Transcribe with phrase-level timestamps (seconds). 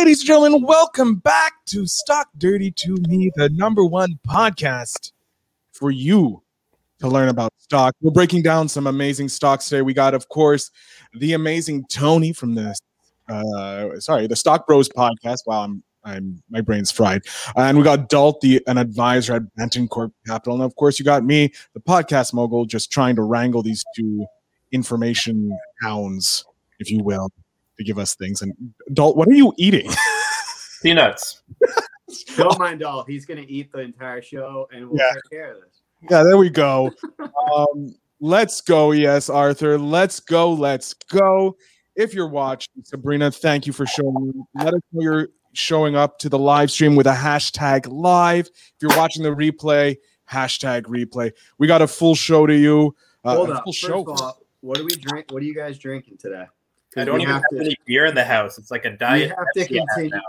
[0.00, 5.12] Ladies and gentlemen, welcome back to Stock Dirty to Me, the number one podcast
[5.72, 6.42] for you
[7.00, 7.94] to learn about stock.
[8.00, 9.82] We're breaking down some amazing stocks today.
[9.82, 10.70] We got, of course,
[11.12, 12.74] the amazing Tony from the
[13.28, 15.40] uh, sorry, the Stock Bros podcast.
[15.44, 17.20] Wow, I'm I'm my brain's fried.
[17.54, 21.04] And we got Dalt, the an advisor at Benton Corp Capital, and of course you
[21.04, 24.24] got me, the podcast mogul, just trying to wrangle these two
[24.72, 26.46] information hounds,
[26.78, 27.28] if you will,
[27.80, 28.42] to give us things.
[28.42, 28.54] And
[28.92, 29.90] Dalt, what are you eating?
[30.82, 31.42] Peanuts.
[32.36, 33.08] Don't mind Dalt.
[33.08, 35.12] He's going to eat the entire show, and we'll Yeah.
[35.14, 35.80] take care of this.
[36.10, 36.90] Yeah, there we go.
[37.54, 38.92] Um, let's go.
[38.92, 39.78] Yes, Arthur.
[39.78, 40.52] Let's go.
[40.52, 41.56] Let's go.
[41.96, 44.32] If you're watching, Sabrina, thank you for showing.
[44.54, 48.46] Let us know you're showing up to the live stream with a hashtag live.
[48.46, 49.96] If you're watching the replay,
[50.30, 51.32] hashtag replay.
[51.58, 52.94] We got a full show to you.
[53.24, 53.64] Uh, Hold a up.
[53.66, 54.00] First show.
[54.00, 55.26] of all, what do we drink?
[55.30, 56.44] What are you guys drinking today?
[56.94, 58.58] 'Cause I don't even have have to- any beer in the house.
[58.58, 59.28] It's like a We diet.
[59.30, 60.20] have to Pepsi I have continue.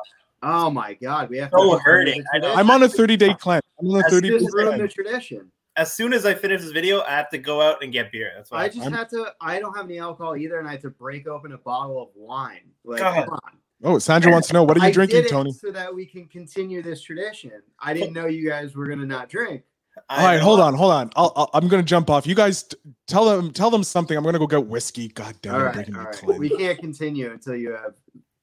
[0.43, 2.23] Oh my god, we have So to hurting.
[2.33, 2.41] I know.
[2.47, 2.59] tradition.
[2.59, 3.61] I'm on a 30 day cleanse.
[3.79, 4.93] I'm on a 30 day Just ruined the cleanse.
[4.93, 5.51] tradition.
[5.77, 8.31] As soon as I finish this video, I have to go out and get beer.
[8.35, 9.33] That's why I just I'm- had to.
[9.39, 12.09] I don't have any alcohol either, and I had to break open a bottle of
[12.15, 12.71] wine.
[12.83, 13.25] Like, God.
[13.25, 13.39] come on.
[13.83, 15.51] Oh, Sandra wants to know what are you I drinking, did it Tony?
[15.53, 17.63] So that we can continue this tradition.
[17.79, 19.63] I didn't know you guys were gonna not drink.
[20.11, 21.09] I All right, hold on, hold on.
[21.15, 22.27] I'll, I'll, I'm going to jump off.
[22.27, 22.75] You guys t-
[23.07, 24.17] tell them tell them something.
[24.17, 25.07] I'm going to go get whiskey.
[25.07, 26.39] God damn, all I'm right, breaking all my right.
[26.39, 27.93] We can't continue until you have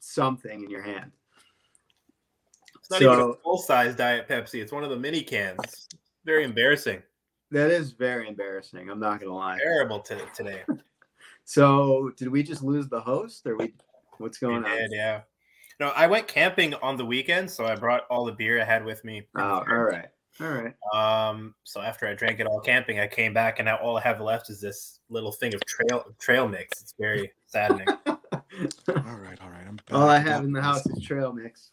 [0.01, 1.13] something in your hand.
[2.81, 4.63] It's not even a So- full size diet Pepsi.
[4.63, 5.89] It's one of the mini cans.
[6.25, 7.03] Very embarrassing.
[7.51, 8.89] That is very embarrassing.
[8.91, 9.59] I'm not gonna lie.
[9.59, 10.63] Terrible to, today.
[11.45, 13.73] So, did we just lose the host, or we?
[14.19, 14.77] What's We going on?
[14.77, 15.23] did, yeah.
[15.81, 18.85] No, I went camping on the weekend, so I brought all the beer I had
[18.85, 19.23] with me.
[19.35, 20.09] Oh, all right,
[20.41, 20.75] all right.
[21.31, 24.01] Um, so after I drank it all camping, I came back, and now all I
[24.03, 26.81] have left is this little thing of trail trail mix.
[26.81, 27.89] It's very saddening.
[27.89, 28.15] All
[28.87, 29.67] right, all right.
[29.67, 29.93] I'm back.
[29.93, 31.71] All I have in the house is trail mix.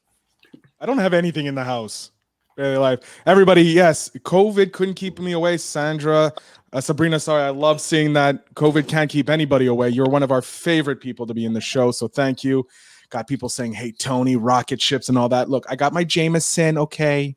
[0.79, 2.11] I don't have anything in the house.
[2.55, 2.99] Barely alive.
[3.25, 5.57] Everybody, yes, COVID couldn't keep me away.
[5.57, 6.31] Sandra,
[6.71, 9.89] uh, Sabrina, sorry, I love seeing that COVID can't keep anybody away.
[9.89, 12.65] You're one of our favorite people to be in the show, so thank you.
[13.09, 16.77] Got people saying, "Hey, Tony, rocket ships and all that." Look, I got my Jameson.
[16.77, 17.35] Okay,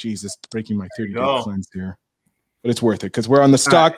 [0.00, 1.96] Jesus, breaking my 30 day cleanse here,
[2.62, 3.96] but it's worth it because we're on the stock.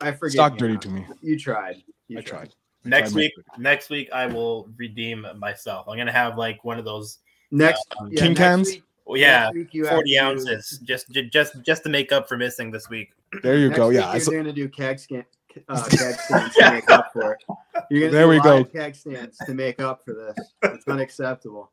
[0.00, 0.32] I forget.
[0.34, 0.80] Stock you dirty now.
[0.80, 1.06] to me.
[1.22, 1.82] You tried.
[2.08, 2.48] You I tried.
[2.84, 5.86] I next tried week, next week I will redeem myself.
[5.88, 7.18] I'm gonna have like one of those.
[7.52, 8.68] Next, Um, yeah, King next cans?
[8.68, 12.36] week- Well, yeah, next week forty to- ounces, just just just to make up for
[12.36, 13.12] missing this week.
[13.42, 13.88] There you next go.
[13.88, 15.24] week Yeah, I you're saw- gonna do keg scan,
[15.68, 17.44] uh, keg stands to make up for it.
[17.90, 18.56] You're gonna There do we go.
[18.58, 20.52] live keg stands to make up for this.
[20.64, 21.70] It's unacceptable.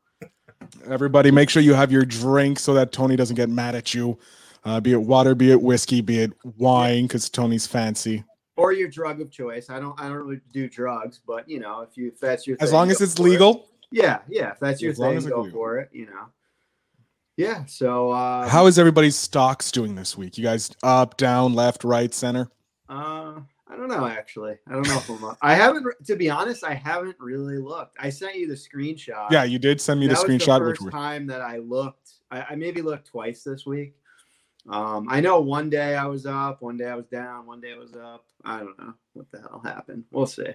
[0.88, 4.18] Everybody, make sure you have your drink so that Tony doesn't get mad at you.
[4.66, 8.24] Uh, be it water, be it whiskey, be it wine, because Tony's fancy.
[8.56, 9.69] Or your drug of choice.
[9.69, 10.00] I don't.
[10.00, 12.78] I don't really do drugs, but you know, if you if that's your As thing,
[12.78, 13.31] long as it's for it.
[13.31, 13.68] legal.
[13.91, 14.52] Yeah, yeah.
[14.52, 15.52] If that's your As thing, go legal.
[15.52, 15.90] for it.
[15.91, 16.25] You know.
[17.35, 17.66] Yeah.
[17.66, 18.12] So.
[18.12, 20.38] Uh, How is everybody's stocks doing this week?
[20.38, 22.47] You guys up, down, left, right, center?
[22.88, 23.40] Uh,
[23.73, 24.06] I don't know.
[24.06, 25.35] Actually, I don't know if I'm.
[25.41, 25.88] I haven't.
[26.06, 27.95] To be honest, I haven't really looked.
[28.00, 29.31] I sent you the screenshot.
[29.31, 30.19] Yeah, you did send me the screenshot.
[30.19, 32.11] that was screenshot, the first were time that I looked.
[32.29, 33.95] I, I maybe looked twice this week.
[34.69, 37.73] Um, I know one day I was up, one day I was down, one day
[37.73, 38.25] I was up.
[38.45, 40.03] I don't know what the hell happened.
[40.11, 40.53] We'll see.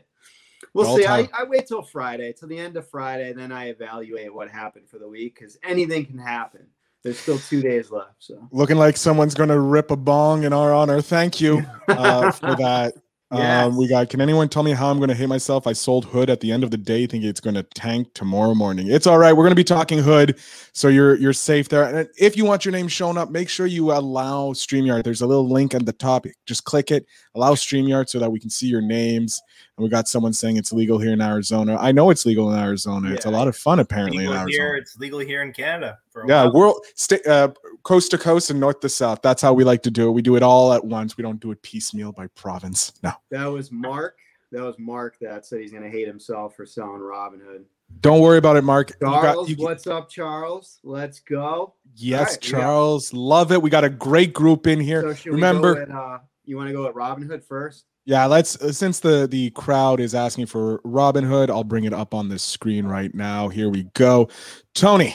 [0.72, 1.06] We'll All see.
[1.06, 1.28] I.
[1.36, 4.98] I wait till Friday, till the end of Friday, then I evaluate what happened for
[4.98, 6.66] the week because anything can happen.
[7.02, 10.52] There's still two days left, so looking like someone's going to rip a bong in
[10.52, 11.00] our honor.
[11.00, 12.94] Thank you uh, for that.
[13.30, 14.08] Um, we got.
[14.08, 15.66] Can anyone tell me how I'm going to hit myself?
[15.66, 18.54] I sold Hood at the end of the day, thinking it's going to tank tomorrow
[18.54, 18.90] morning.
[18.90, 19.34] It's all right.
[19.34, 20.38] We're going to be talking Hood,
[20.72, 21.84] so you're you're safe there.
[21.84, 25.04] And if you want your name shown up, make sure you allow Streamyard.
[25.04, 26.24] There's a little link at the top.
[26.46, 27.04] Just click it.
[27.34, 29.38] Allow Streamyard so that we can see your names.
[29.76, 31.76] And we got someone saying it's legal here in Arizona.
[31.78, 33.12] I know it's legal in Arizona.
[33.12, 34.64] It's a lot of fun apparently Legal in Arizona.
[34.64, 35.98] here, it's legal here in Canada.
[36.10, 36.52] For a Yeah, while.
[36.54, 37.48] world sta uh,
[37.82, 39.20] coast to coast and north to south.
[39.22, 40.12] That's how we like to do it.
[40.12, 41.16] We do it all at once.
[41.16, 42.92] We don't do it piecemeal by province.
[43.02, 44.16] No, that was Mark.
[44.52, 47.64] That was Mark that said he's gonna hate himself for selling Robinhood.
[48.00, 48.90] don't worry about it, Mark.
[49.00, 50.78] You got- Charles, you- what's up, Charles?
[50.84, 51.74] Let's go.
[51.94, 53.60] yes, got- Charles, love it.
[53.62, 55.14] We got a great group in here.
[55.16, 57.84] So Remember, at, uh, you want to go at Robinhood first?
[58.04, 61.92] yeah, let's uh, since the the crowd is asking for Robin Hood, I'll bring it
[61.94, 63.48] up on the screen right now.
[63.48, 64.28] Here we go.
[64.74, 65.14] Tony,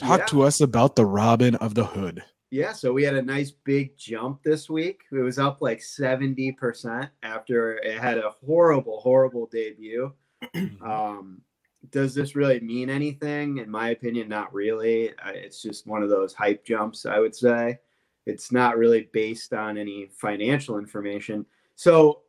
[0.00, 0.26] talk Yeah.
[0.26, 2.22] to us about the Robin of the Hood.
[2.50, 5.02] Yeah, so we had a nice big jump this week.
[5.12, 10.12] It was up like 70% after it had a horrible, horrible debut.
[10.82, 11.42] Um,
[11.90, 13.58] does this really mean anything?
[13.58, 15.12] In my opinion, not really.
[15.26, 17.78] It's just one of those hype jumps, I would say.
[18.26, 21.46] It's not really based on any financial information.
[21.76, 22.22] So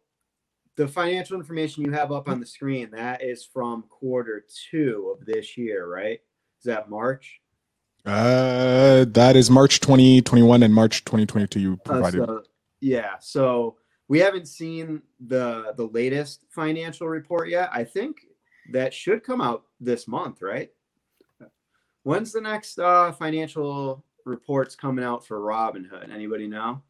[0.78, 5.26] the financial information you have up on the screen, that is from quarter two of
[5.26, 6.20] this year, right?
[6.60, 7.41] Is that March?
[8.06, 11.60] Uh, that is March 2021 and March 2022.
[11.60, 12.26] You Uh, provided.
[12.26, 12.44] so-
[12.80, 13.18] yeah.
[13.20, 13.78] So
[14.08, 17.70] we haven't seen the the latest financial report yet.
[17.72, 18.28] I think
[18.72, 20.72] that should come out this month, right?
[22.04, 26.12] When's the next uh, financial reports coming out for Robinhood?
[26.12, 26.82] Anybody know?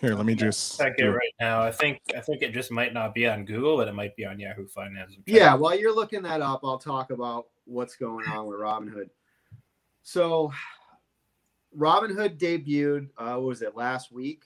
[0.00, 0.76] Here, let me just.
[0.78, 1.04] Check it.
[1.06, 1.62] right now.
[1.62, 4.26] I think I think it just might not be on Google, but it might be
[4.26, 5.16] on Yahoo Finance.
[5.26, 9.08] Yeah, while you're looking that up, I'll talk about what's going on with Robinhood.
[10.06, 10.52] So,
[11.76, 13.08] Robinhood debuted.
[13.18, 14.44] Uh, was it last week,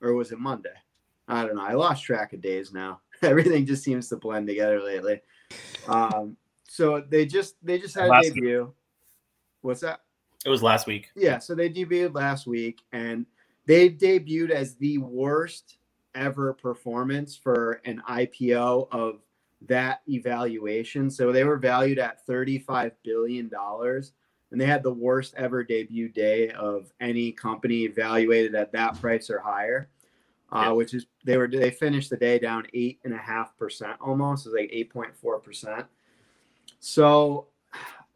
[0.00, 0.74] or was it Monday?
[1.28, 1.62] I don't know.
[1.62, 3.00] I lost track of days now.
[3.22, 5.20] Everything just seems to blend together lately.
[5.86, 6.36] Um,
[6.68, 8.34] so they just they just had a Last week.
[8.34, 8.72] debut.
[9.60, 10.00] What's that?
[10.44, 11.10] It was last week.
[11.14, 13.26] Yeah, so they debuted last week and
[13.66, 15.76] they debuted as the worst
[16.16, 19.20] ever performance for an IPO of
[19.68, 21.10] that evaluation.
[21.10, 23.48] So they were valued at $35 billion
[24.50, 29.30] and they had the worst ever debut day of any company evaluated at that price
[29.30, 29.88] or higher.
[30.52, 30.72] Uh, Yeah.
[30.72, 34.44] which is they were they finished the day down eight and a half percent almost.
[34.46, 35.86] It was like eight point four percent.
[36.80, 37.46] So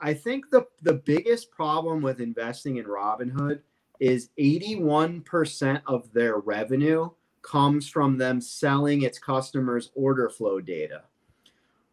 [0.00, 3.60] I think the the biggest problem with investing in Robinhood
[4.00, 7.08] is 81% of their revenue
[7.42, 11.04] comes from them selling its customers order flow data,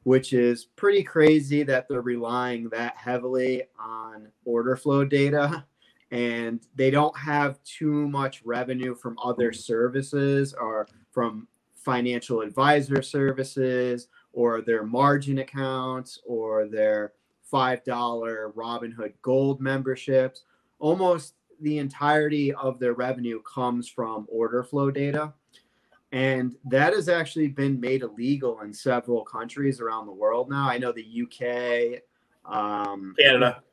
[0.04, 5.66] which is pretty crazy that they're relying that heavily on order flow data
[6.12, 14.08] and they don't have too much revenue from other services or from financial advisor services
[14.34, 17.14] or their margin accounts or their
[17.52, 17.86] $5
[18.54, 20.44] Robinhood Gold memberships.
[20.80, 25.34] Almost the entirety of their revenue comes from order flow data.
[26.12, 30.68] And that has actually been made illegal in several countries around the world now.
[30.70, 32.02] I know the UK,
[32.52, 33.64] um, Canada,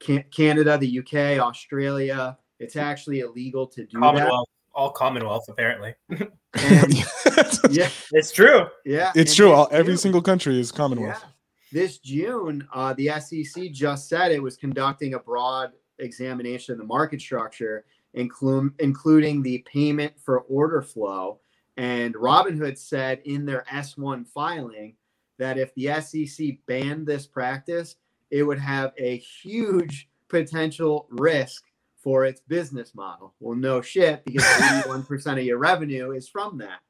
[0.00, 2.38] Can- Canada, the UK, Australia.
[2.58, 4.00] It's actually illegal to do that.
[4.00, 5.94] Commonwealth, all Commonwealth apparently.
[6.08, 6.30] And
[7.70, 8.66] yeah, It's true.
[8.86, 9.48] yeah, it's true.
[9.48, 11.20] this All, every June- single country is Commonwealth.
[11.22, 11.28] Yeah.
[11.72, 16.84] This June, uh, the SEC just said it was conducting a broad examination of the
[16.84, 17.84] market structure,
[18.14, 21.40] include, including the payment for order flow.
[21.76, 24.94] And Robinhood said in their S1 filing
[25.38, 27.96] that if the SEC banned this practice,
[28.30, 31.64] it would have a huge potential risk
[31.96, 33.34] for its business model.
[33.40, 36.80] Well, no shit, because 81% of your revenue is from that.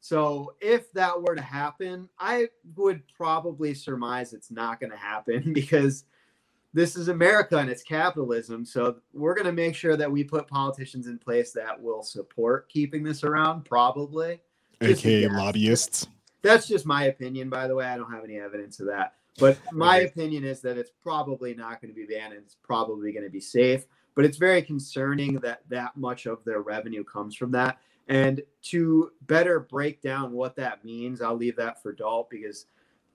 [0.00, 5.52] So if that were to happen, I would probably surmise it's not going to happen
[5.54, 6.04] because
[6.72, 8.64] this is America and it's capitalism.
[8.64, 12.68] So we're going to make sure that we put politicians in place that will support
[12.68, 14.40] keeping this around, probably.
[14.80, 16.06] Just AKA lobbyists.
[16.42, 17.86] That's just my opinion, by the way.
[17.86, 19.14] I don't have any evidence of that.
[19.38, 23.12] But my opinion is that it's probably not going to be banned and it's probably
[23.12, 23.86] going to be safe.
[24.14, 27.78] But it's very concerning that that much of their revenue comes from that.
[28.08, 32.66] And to better break down what that means, I'll leave that for Dalt because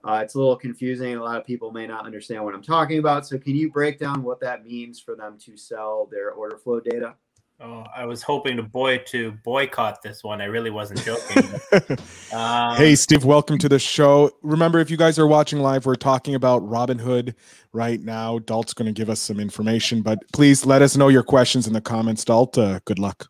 [0.05, 1.15] uh, it's a little confusing.
[1.15, 3.25] A lot of people may not understand what I'm talking about.
[3.25, 6.79] So, can you break down what that means for them to sell their order flow
[6.79, 7.15] data?
[7.62, 10.41] Oh, I was hoping to boy to boycott this one.
[10.41, 11.43] I really wasn't joking.
[12.33, 14.29] um, Hey, Steve, welcome to the show.
[14.41, 17.33] Remember, if you guys are watching live, we're talking about Robinhood
[17.71, 18.39] right now.
[18.39, 21.71] Dalt's going to give us some information, but please let us know your questions in
[21.71, 22.25] the comments.
[22.25, 23.29] Dalt, uh, good luck.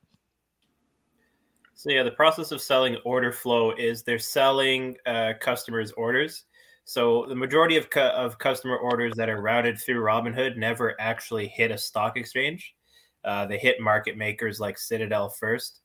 [1.75, 6.45] So yeah, the process of selling order flow is they're selling uh, customers' orders.
[6.85, 11.47] So the majority of cu- of customer orders that are routed through Robinhood never actually
[11.47, 12.75] hit a stock exchange.
[13.23, 15.81] Uh, they hit market makers like Citadel first.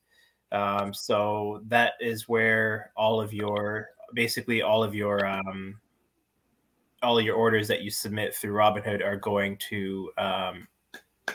[0.51, 5.79] Um, so that is where all of your basically all of your um,
[7.01, 10.67] all of your orders that you submit through Robinhood are going to um,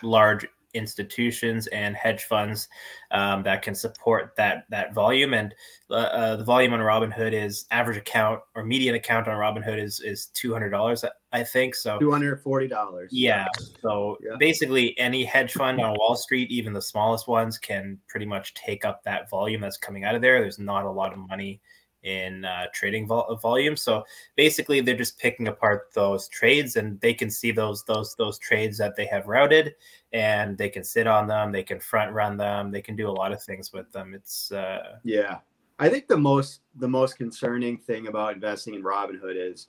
[0.03, 0.47] large
[0.77, 2.69] institutions and hedge funds
[3.11, 5.35] um, that can support that that volume.
[5.35, 5.55] And
[5.91, 10.01] uh, uh, the volume on Robinhood is average account or median account on Robinhood is
[10.01, 11.75] is two hundred dollars, I think.
[11.75, 13.09] So $240.
[13.11, 13.47] yeah.
[13.83, 14.37] So Yeah.
[14.39, 18.85] basically, any hedge fund on Wall Street, even the smallest ones, can pretty much take
[18.85, 20.41] up that volume that's coming out of there.
[20.41, 21.61] There's not a lot of money
[22.07, 23.77] in uh, trading vol- volume.
[23.77, 24.05] So
[24.37, 28.79] basically, they're just picking apart those trades, and they can see those those those trades
[28.79, 29.75] that they have routed,
[30.13, 31.53] and they can sit on them.
[31.53, 32.71] They can front run them.
[32.71, 34.15] They can do a lot of things with them.
[34.15, 35.39] It's uh, Yeah.
[35.79, 39.67] I think the most the most concerning thing about investing in Robinhood is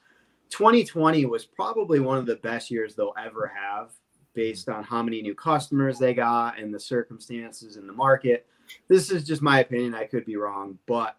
[0.50, 3.92] 2020 was probably one of the best years they'll ever have
[4.34, 8.46] based on how many new customers they got and the circumstances in the market.
[8.88, 11.18] This is just my opinion, I could be wrong, but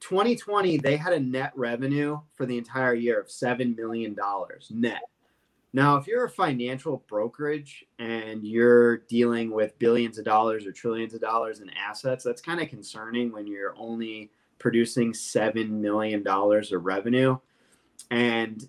[0.00, 5.02] 2020 they had a net revenue for the entire year of 7 million dollars net.
[5.74, 11.12] Now, if you're a financial brokerage and you're dealing with billions of dollars or trillions
[11.12, 16.84] of dollars in assets, that's kind of concerning when you're only producing $7 million of
[16.84, 17.36] revenue.
[18.10, 18.66] And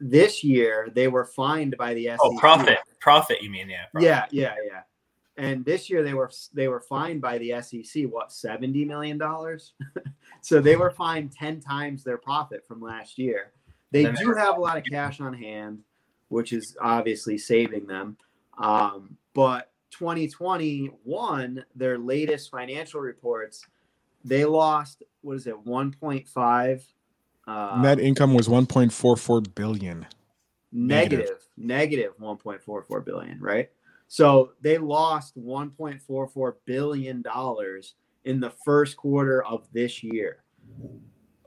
[0.00, 2.18] this year they were fined by the SEC.
[2.22, 3.42] Oh, profit, profit.
[3.42, 3.84] You mean yeah?
[3.92, 4.06] Profit.
[4.06, 4.80] Yeah, yeah, yeah.
[5.38, 9.72] And this year they were they were fined by the SEC what seventy million dollars.
[10.42, 13.52] so they were fined ten times their profit from last year.
[13.90, 15.78] They do have a lot of cash on hand,
[16.28, 18.18] which is obviously saving them.
[18.58, 23.64] Um, but 2021, their latest financial reports,
[24.24, 26.82] they lost what is it, 1.5
[27.46, 30.06] uh, Net income was 1.44 billion.
[30.70, 33.70] Negative, negative 1.44 billion, right?
[34.08, 40.42] So they lost 1.44 billion dollars in the first quarter of this year.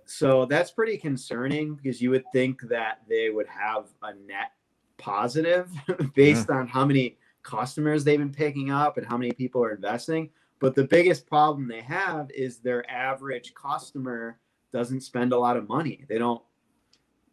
[0.06, 4.52] So that's pretty concerning because you would think that they would have a net
[4.98, 5.70] positive
[6.16, 6.58] based yeah.
[6.58, 10.30] on how many customers they've been picking up and how many people are investing.
[10.60, 14.38] But the biggest problem they have is their average customer
[14.72, 16.06] doesn't spend a lot of money.
[16.08, 16.42] They don't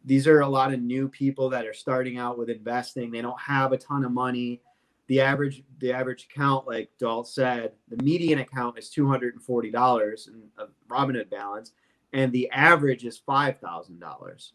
[0.05, 3.11] these are a lot of new people that are starting out with investing.
[3.11, 4.61] They don't have a ton of money.
[5.09, 9.43] The average the average account, like Dalt said, the median account is two hundred and
[9.43, 11.71] forty dollars in a Robinhood balance,
[12.13, 14.53] and the average is five thousand dollars.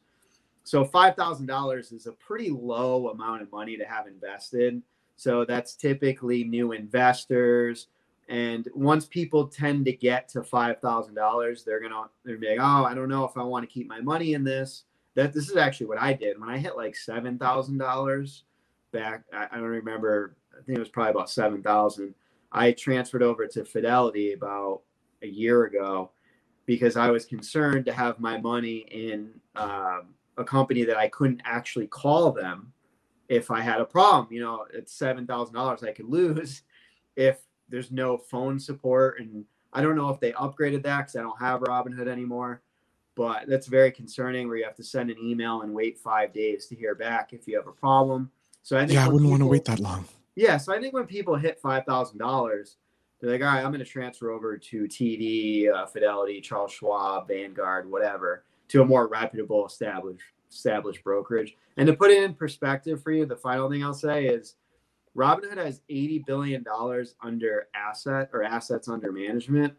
[0.62, 4.80] So five thousand dollars is a pretty low amount of money to have invested.
[5.16, 7.88] So that's typically new investors,
[8.28, 12.56] and once people tend to get to five thousand dollars, they're gonna they're gonna be
[12.56, 14.84] like, oh, I don't know if I want to keep my money in this.
[15.16, 18.44] That this is actually what I did when I hit like seven thousand dollars
[18.92, 19.24] back.
[19.32, 20.36] I, I don't remember.
[20.58, 22.14] I think it was probably about seven thousand.
[22.52, 24.82] I transferred over to Fidelity about
[25.22, 26.10] a year ago
[26.66, 31.42] because I was concerned to have my money in um, a company that I couldn't
[31.44, 32.72] actually call them
[33.28, 34.32] if I had a problem.
[34.32, 36.62] You know, it's seven thousand dollars I could lose
[37.16, 41.22] if there's no phone support and I don't know if they upgraded that because I
[41.22, 42.62] don't have Robinhood anymore.
[43.16, 46.66] But that's very concerning where you have to send an email and wait five days
[46.66, 48.30] to hear back if you have a problem.
[48.62, 50.04] So I yeah, I wouldn't people, want to wait that long.
[50.36, 52.76] Yeah, so I think when people hit five thousand dollars,
[53.20, 57.28] they're like, all right, I'm going to transfer over to TD, uh, Fidelity, Charles Schwab,
[57.28, 61.56] Vanguard, whatever, to a more reputable established established brokerage.
[61.76, 64.56] And to put it in perspective for you, the final thing I'll say is
[65.16, 66.64] Robinhood has $80 billion
[67.22, 69.74] under asset or assets under management.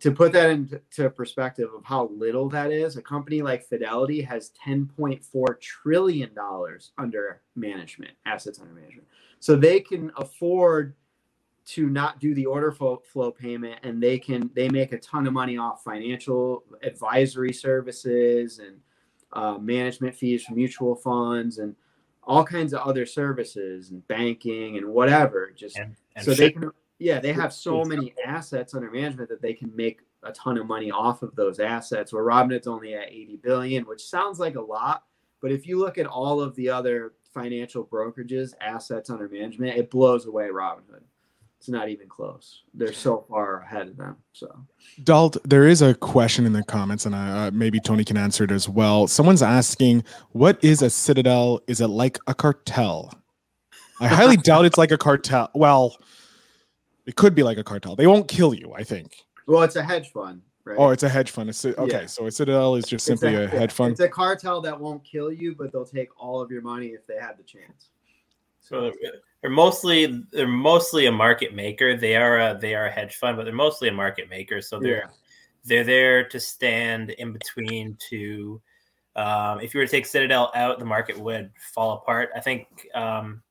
[0.00, 4.52] To put that into perspective of how little that is, a company like Fidelity has
[4.64, 6.30] $10.4 trillion
[6.98, 9.08] under management, assets under management.
[9.40, 10.94] So they can afford
[11.66, 15.26] to not do the order flow, flow payment and they can they make a ton
[15.26, 18.78] of money off financial advisory services and
[19.34, 21.76] uh, management fees from mutual funds and
[22.22, 25.52] all kinds of other services and banking and whatever.
[25.54, 29.42] Just and, and so they can, yeah, they have so many assets under management that
[29.42, 32.12] they can make a ton of money off of those assets.
[32.12, 35.04] Where Robinhood's only at 80 billion, which sounds like a lot,
[35.40, 39.90] but if you look at all of the other financial brokerages, assets under management, it
[39.90, 41.02] blows away Robinhood
[41.58, 42.62] it's not even close.
[42.72, 44.16] They're so far ahead of them.
[44.32, 44.64] So,
[45.02, 48.52] Dalt, there is a question in the comments, and uh, maybe Tony can answer it
[48.52, 49.08] as well.
[49.08, 51.60] Someone's asking, "What is a citadel?
[51.66, 53.12] Is it like a cartel?"
[54.00, 55.50] I highly doubt it's like a cartel.
[55.54, 55.96] Well,
[57.06, 57.96] it could be like a cartel.
[57.96, 59.16] They won't kill you, I think.
[59.46, 60.78] Well, it's a hedge fund, right?
[60.78, 61.48] Oh, it's a hedge fund.
[61.48, 62.06] It's, a, okay, yeah.
[62.06, 63.92] so a citadel is just simply a, a hedge fund.
[63.92, 67.06] It's a cartel that won't kill you, but they'll take all of your money if
[67.06, 67.90] they had the chance.
[68.60, 68.92] So
[69.40, 71.96] they're mostly they're mostly a market maker.
[71.96, 74.60] They are a they are a hedge fund, but they're mostly a market maker.
[74.60, 75.10] So they're yeah.
[75.64, 78.60] they're there to stand in between to
[79.16, 82.30] um, if you were to take Citadel out, the market would fall apart.
[82.36, 83.42] I think um,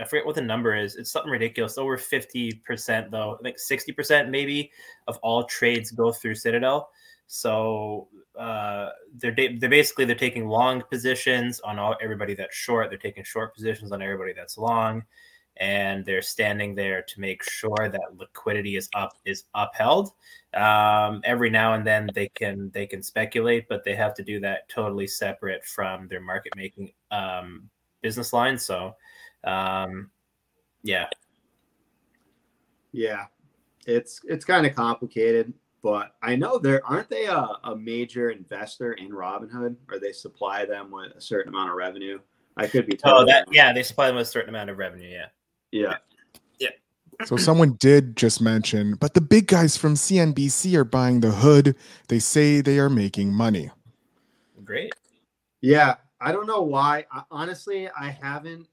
[0.00, 0.96] I forget what the number is.
[0.96, 1.78] It's something ridiculous.
[1.78, 3.36] Over fifty percent, though.
[3.38, 4.72] I think sixty percent maybe
[5.06, 6.90] of all trades go through Citadel.
[7.26, 8.08] So
[8.38, 12.90] uh, they're they're basically they're taking long positions on all everybody that's short.
[12.90, 15.04] They're taking short positions on everybody that's long,
[15.56, 20.10] and they're standing there to make sure that liquidity is up is upheld.
[20.54, 24.38] Um, every now and then they can they can speculate, but they have to do
[24.40, 27.70] that totally separate from their market making um,
[28.02, 28.58] business line.
[28.58, 28.94] So,
[29.46, 30.10] um,
[30.82, 31.06] yeah,
[32.92, 33.26] yeah,
[33.86, 35.52] it's it's kind of complicated
[35.84, 40.64] but I know there aren't they a, a major investor in Robinhood, or they supply
[40.64, 42.18] them with a certain amount of revenue.
[42.56, 42.96] I could be.
[42.96, 45.10] Totally oh, that yeah, they supply them with a certain amount of revenue.
[45.10, 45.26] Yeah.
[45.72, 45.96] Yeah.
[46.58, 46.70] Yeah.
[47.26, 51.76] So someone did just mention, but the big guys from CNBC are buying the hood.
[52.08, 53.70] They say they are making money.
[54.64, 54.94] Great.
[55.60, 57.04] Yeah, I don't know why.
[57.12, 58.68] I, honestly, I haven't.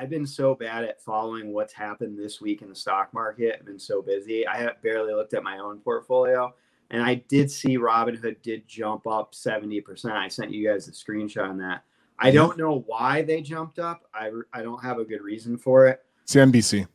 [0.00, 3.56] I've been so bad at following what's happened this week in the stock market.
[3.58, 4.46] I've been so busy.
[4.46, 6.54] I have barely looked at my own portfolio,
[6.90, 10.14] and I did see Robinhood did jump up seventy percent.
[10.14, 11.84] I sent you guys a screenshot on that.
[12.18, 14.08] I don't know why they jumped up.
[14.14, 16.02] I I don't have a good reason for it.
[16.26, 16.88] CNBC.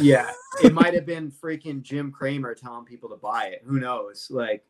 [0.00, 0.30] Yeah,
[0.62, 3.62] it might have been freaking Jim Cramer telling people to buy it.
[3.66, 4.28] Who knows?
[4.30, 4.64] Like,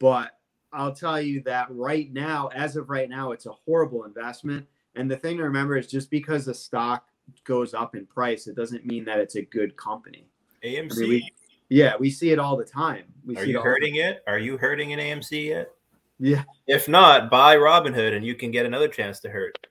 [0.00, 0.32] but
[0.72, 4.66] I'll tell you that right now, as of right now, it's a horrible investment.
[4.96, 7.04] And the thing to remember is just because the stock
[7.44, 10.26] goes up in price, it doesn't mean that it's a good company.
[10.64, 10.92] AMC.
[10.92, 11.32] I mean, we-
[11.70, 13.04] Yeah, we see it all the time.
[13.26, 14.22] We Are see you it hurting it?
[14.26, 15.70] Are you hurting an AMC yet?
[16.18, 16.44] Yeah.
[16.66, 19.66] If not, buy Robinhood and you can get another chance to hurt.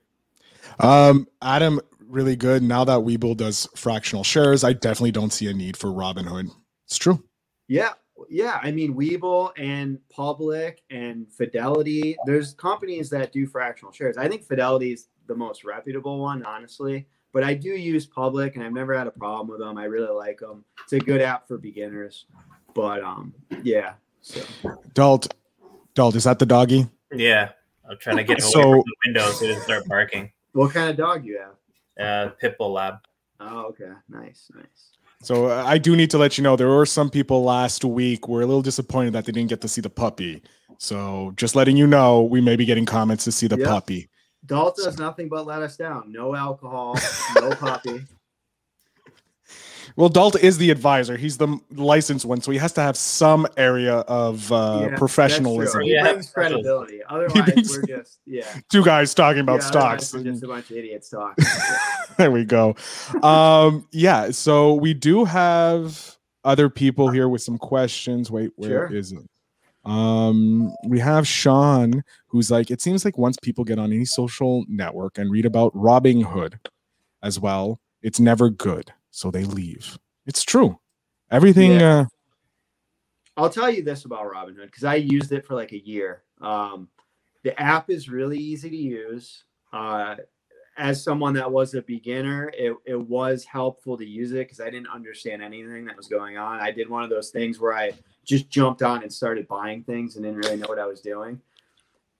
[0.78, 2.62] Um, Adam, really good.
[2.62, 6.50] Now that Webull does fractional shares, I definitely don't see a need for Robinhood.
[6.86, 7.22] It's true.
[7.66, 7.92] Yeah,
[8.30, 8.60] yeah.
[8.62, 12.16] I mean, Webull and Public and Fidelity.
[12.26, 14.16] There's companies that do fractional shares.
[14.16, 17.06] I think Fidelity is the most reputable one, honestly.
[17.32, 19.76] But I do use Public, and I've never had a problem with them.
[19.78, 20.64] I really like them.
[20.84, 22.26] It's a good app for beginners.
[22.74, 23.94] But um, yeah.
[24.20, 24.40] So
[24.94, 25.32] Dalt,
[25.94, 26.86] Dalt, is that the doggy?
[27.12, 27.50] Yeah.
[27.88, 30.30] I'm trying to get away So- from the window so it doesn't start barking.
[30.52, 31.54] what kind of dog you have?
[31.98, 32.96] Uh, Pitbull Lab.
[33.40, 33.90] Oh, okay.
[34.08, 34.90] Nice, nice.
[35.22, 38.28] So uh, I do need to let you know there were some people last week
[38.28, 40.42] were a little disappointed that they didn't get to see the puppy.
[40.78, 43.66] So just letting you know, we may be getting comments to see the Yeah.
[43.66, 44.08] puppy.
[44.46, 46.10] Dalt does nothing but let us down.
[46.12, 46.96] No alcohol,
[47.36, 48.02] no puppy.
[49.96, 51.16] Well, Dalt is the advisor.
[51.16, 55.80] He's the licensed one, so he has to have some area of uh, Yeah, professionalism.
[55.80, 55.84] true.
[55.86, 56.02] He Yeah.
[56.12, 57.00] brings credibility.
[57.08, 58.44] Otherwise, brings- we're just yeah.
[58.70, 60.14] Two guys talking about Yeah, stocks.
[60.14, 61.44] We're just a bunch of idiots talking.
[62.16, 62.76] there we go.
[63.22, 68.30] Um, yeah, so we do have other people here with some questions.
[68.30, 69.18] Wait, where is Sure.
[69.20, 69.26] it?
[69.88, 74.64] Um, we have Sean who's like, it seems like once people get on any social
[74.68, 76.58] network and read about Robinhood
[77.22, 78.92] as well, it's never good.
[79.10, 79.98] So they leave.
[80.26, 80.78] It's true.
[81.30, 82.00] Everything Yeah.
[82.00, 82.04] uh
[83.38, 86.22] I'll tell you this about Robinhood because I used it for like a year.
[86.40, 86.88] Um,
[87.44, 89.44] the app is really easy to use.
[89.72, 90.16] Uh,
[90.76, 94.70] as someone that was a beginner, it, it was helpful to use it because I
[94.70, 96.60] didn't understand anything that was going on.
[96.60, 97.92] I did one of those things where I
[98.28, 101.40] just jumped on and started buying things and didn't really know what I was doing.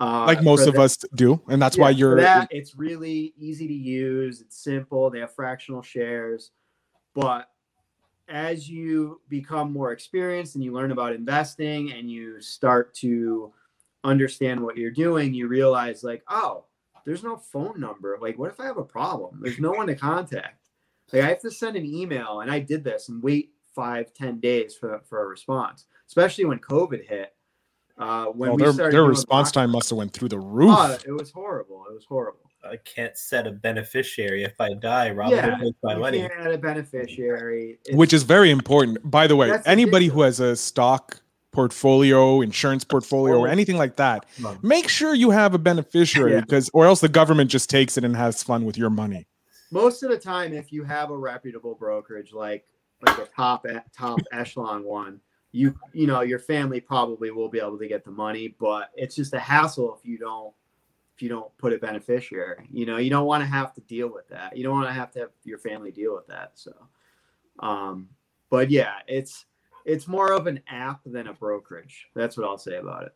[0.00, 2.48] Uh, like most of the- us do, and that's why Yeah, for you're that.
[2.50, 4.40] It's really easy to use.
[4.40, 5.10] It's simple.
[5.10, 6.52] They have fractional shares,
[7.14, 7.50] but
[8.28, 13.52] as you become more experienced and you learn about investing and you start to
[14.04, 16.64] understand what you're doing, you realize like, oh,
[17.04, 18.18] there's no phone number.
[18.20, 19.40] Like, what if I have a problem?
[19.42, 20.68] There's no one to contact.
[21.12, 24.38] Like, I have to send an email, and I did this and wait five, ten
[24.40, 25.86] days for for a response.
[26.08, 27.34] Especially when COVID hit.
[27.96, 30.38] Uh, when Oh, we their, started their response block- time must have went through the
[30.38, 30.74] roof.
[30.76, 31.84] Oh, it was horrible.
[31.90, 32.40] It was horrible.
[32.64, 34.44] I can't set a beneficiary.
[34.44, 36.18] If I die, Robinhood Yeah, takes my you money.
[36.20, 37.78] can't add a beneficiary.
[37.84, 38.98] It's- which is very important.
[39.10, 44.26] By the way, anybody who has a stock portfolio, insurance portfolio, or anything like that,
[44.62, 46.40] make sure you have a beneficiary Yeah.
[46.40, 49.26] because, or else the government just takes it and has fun with your money.
[49.70, 52.64] most of the time if you have a reputable brokerage like
[53.06, 55.20] like a top top echelon one
[55.52, 59.14] you you know your family probably will be able to get the money but it's
[59.16, 60.52] just a hassle if you don't
[61.16, 64.12] if you don't put a beneficiary you know you don't want to have to deal
[64.12, 66.72] with that you don't want to have to have your family deal with that so
[67.60, 68.08] um
[68.50, 69.46] but yeah it's
[69.86, 73.14] it's more of an app than a brokerage that's what i'll say about it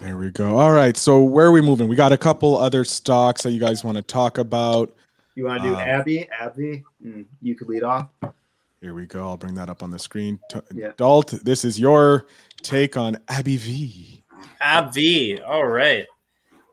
[0.00, 0.56] There we go.
[0.58, 0.96] All right.
[0.96, 1.88] So where are we moving?
[1.88, 4.94] We got a couple other stocks that you guys want to talk about.
[5.34, 8.08] you want to do Um, AbbVie AbbVie mm, you could lead off
[8.80, 9.28] Here we go.
[9.28, 10.38] I'll bring that up on the screen.
[10.50, 10.92] T- Yeah.
[10.96, 12.26] Dalt, this is your
[12.62, 14.24] take on Abby V.
[14.62, 15.46] AbbVie.
[15.46, 16.06] All right.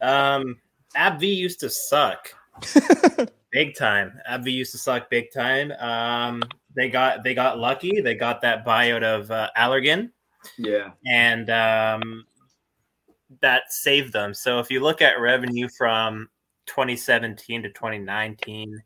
[0.02, 0.58] Um,
[0.96, 2.34] AbbVie used to suck
[3.52, 4.13] big time.
[4.30, 5.72] AbbVie used to suck big time.
[5.74, 6.43] Um,
[6.76, 8.00] they got they got lucky.
[8.02, 10.12] They got that buyout of uh, Allergan,
[10.58, 12.26] yeah and um,
[13.41, 14.34] that saved them.
[14.34, 16.30] So if you look at revenue from
[16.67, 18.80] 2017 to 2019.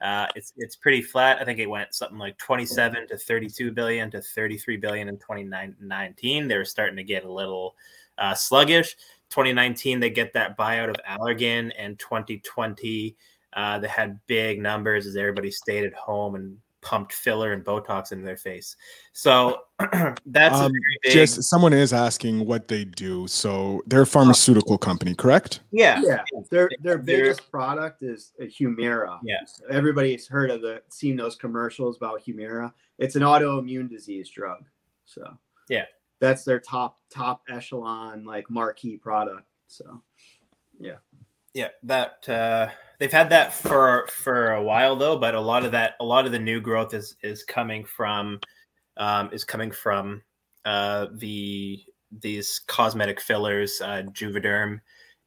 [0.00, 1.40] Uh, it's it's pretty flat.
[1.40, 6.48] I think it went something like 27 to 32 billion to 33 billion in 2019.
[6.48, 7.74] They were starting to get a little
[8.18, 8.96] uh, sluggish.
[9.30, 13.16] 2019 they get that buyout of Allergan, and 2020
[13.54, 18.12] uh, they had big numbers as everybody stayed at home and pumped filler and Botox
[18.12, 18.76] into their face.
[19.12, 19.62] So
[20.26, 21.12] that's a Um, very big.
[21.12, 23.26] Just someone is asking what they do.
[23.26, 25.60] So they're a pharmaceutical company, correct?
[25.72, 29.18] yeah, yeah their their They're- biggest product is uh, Humira.
[29.22, 29.40] Yeah.
[29.70, 32.72] everybody's heard of the seen those commercials about Humira.
[32.98, 34.64] It's an autoimmune disease drug.
[35.04, 35.22] So
[35.68, 35.86] Yeah.
[36.20, 39.46] that's their top top echelon like marquee product.
[39.66, 40.02] So
[40.78, 40.96] yeah,
[41.54, 45.72] Yeah, that uh, they've had that for for a while though, but a lot of
[45.72, 48.40] that, a lot of the new growth is is coming from
[48.96, 50.22] um, is coming from
[50.64, 51.80] uh, the
[52.20, 54.80] these cosmetic fillers, uh, Juvederm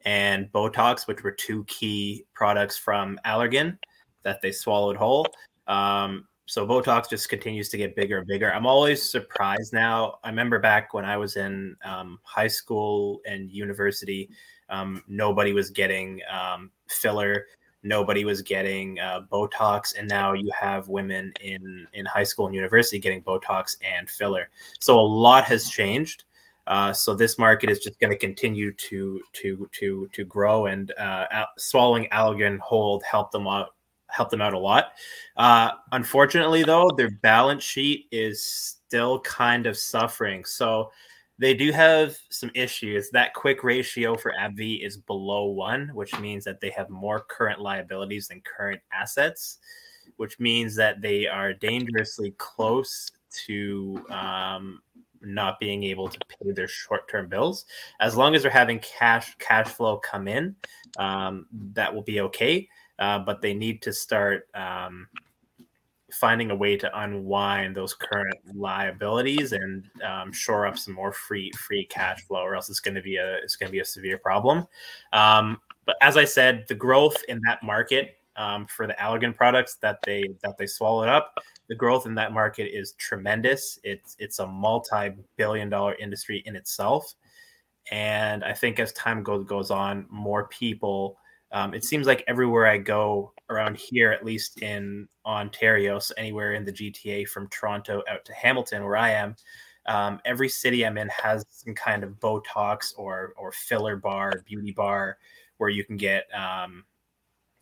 [0.06, 3.78] and Botox, which were two key products from Allergan
[4.24, 5.28] that they swallowed whole.
[5.68, 8.54] Um, so Botox just continues to get bigger and bigger.
[8.54, 10.18] I'm always surprised now.
[10.24, 14.30] I remember back when I was in um, high school and university,
[14.70, 17.46] um, nobody was getting um, filler,
[17.84, 22.56] nobody was getting uh, Botox, and now you have women in in high school and
[22.56, 24.50] university getting Botox and filler.
[24.80, 26.26] So a lot has changed.
[26.67, 30.91] Uh, so this market is just going to continue to to to to grow, and
[30.98, 33.74] uh, swallowing Allergan hold help them out
[34.08, 34.94] help them out a lot.
[35.38, 40.44] Uh, unfortunately, though, their balance sheet is still kind of suffering.
[40.46, 40.91] So
[41.42, 43.10] they do have some issues.
[43.10, 47.60] That quick ratio for AbbVie is below one, which means that they have more current
[47.60, 49.58] liabilities than current assets,
[50.18, 53.12] which means that they are dangerously close
[53.48, 54.82] to um,
[55.22, 57.66] not being able to pay their short-term bills.
[58.00, 60.56] As long as they're having cash cash flow come in,
[60.98, 62.68] um, that will be okay
[63.02, 65.08] uh, but they need to start um,
[66.12, 71.52] finding a way to unwind those current liabilities and um, shore up some more free
[71.58, 73.86] free cash flow, or else it's going to be a it's going to be a
[73.86, 74.65] severe problem.
[75.13, 79.76] Um, but as I said, the growth in that market um, for the Allergan products
[79.76, 81.34] that they that they swallowed up,
[81.69, 83.80] the growth in that market is tremendous.
[83.84, 87.13] It's it's a multi billion dollar industry in itself,
[87.91, 91.17] and I think as time goes goes on, more people
[91.52, 96.54] um, it seems like everywhere I go around here, at least in Ontario, so anywhere
[96.54, 99.36] in the GTA from Toronto out to Hamilton, where I am,
[99.88, 104.72] um, every city I'm in has some kind of Botox or or filler bar, beauty
[104.72, 105.18] bar,
[105.58, 106.86] where you can get um,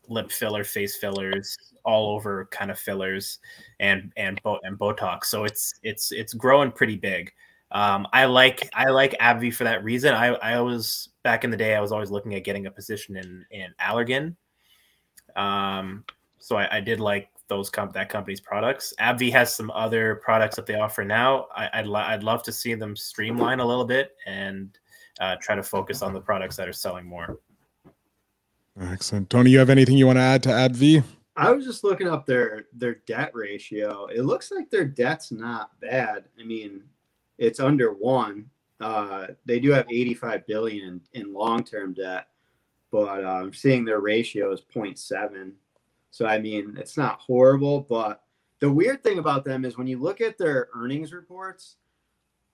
[0.08, 3.38] lip filler, face fillers, all over kind of fillers,
[3.78, 5.24] and and bo- and Botox.
[5.26, 7.32] So it's it's it's growing pretty big.
[7.72, 10.14] Um, I like I like AbbVie for that reason.
[10.14, 13.16] I I was back in the day I was always looking at getting a position
[13.16, 14.36] in in Allergan.
[15.36, 16.04] Um,
[16.38, 18.94] so I, I did like those comp that company's products.
[19.00, 21.48] AbbVie has some other products that they offer now.
[21.54, 24.78] I, would lo- I'd love to see them streamline a little bit and
[25.20, 27.38] uh, try to focus on the products that are selling more.
[28.80, 29.50] Excellent, Tony.
[29.50, 31.02] You have anything you want to add to AbbVie?
[31.36, 34.06] I was just looking up their their debt ratio.
[34.06, 36.24] It looks like their debt's not bad.
[36.38, 36.82] I mean,
[37.38, 38.46] it's under one.
[38.80, 42.28] Uh, they do have 85 billion in, in long-term debt,
[42.90, 45.52] but I'm seeing their ratio is 0.7.
[46.10, 48.22] So I mean, it's not horrible, but
[48.58, 51.76] the weird thing about them is when you look at their earnings reports,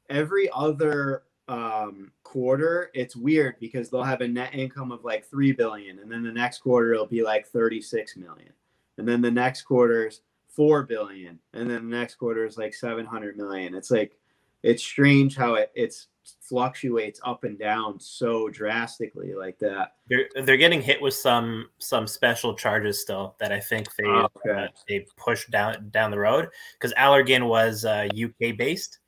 [0.08, 5.52] every other um, quarter, it's weird because they'll have a net income of like three
[5.52, 8.52] billion, and then the next quarter it'll be like 36 million,
[8.98, 13.36] and then the next quarter's four billion, and then the next quarter is like 700
[13.36, 13.74] million.
[13.74, 14.16] It's like
[14.62, 16.08] it's strange how it it's
[16.48, 19.94] fluctuates up and down so drastically like that.
[20.08, 24.28] They're they're getting hit with some some special charges still that I think they oh,
[24.36, 24.64] okay.
[24.64, 28.98] uh, they pushed down down the road because Allergan was uh, UK based.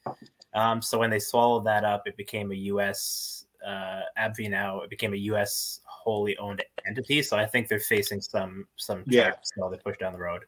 [0.54, 4.80] Um, so when they swallowed that up, it became a US uh, AbbVie now.
[4.80, 7.22] It became a US wholly owned entity.
[7.22, 9.32] So I think they're facing some some yeah.
[9.42, 10.44] still they push down the road.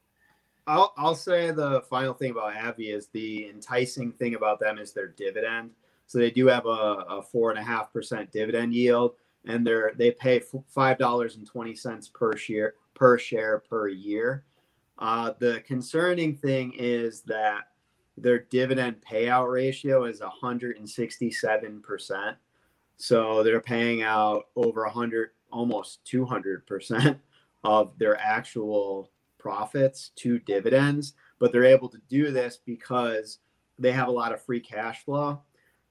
[0.67, 4.93] I'll I'll say the final thing about AbbVie is the enticing thing about them is
[4.93, 5.71] their dividend.
[6.07, 9.15] So they do have a, a four and a half percent dividend yield,
[9.47, 14.45] and they're they pay five dollars and twenty cents per share per share per year.
[14.99, 17.69] Uh, the concerning thing is that
[18.19, 22.37] their dividend payout ratio is 167 percent.
[22.97, 27.19] So they're paying out over 100, almost 200 percent
[27.65, 33.39] of their actual profits to dividends, but they're able to do this because
[33.79, 35.41] they have a lot of free cash flow.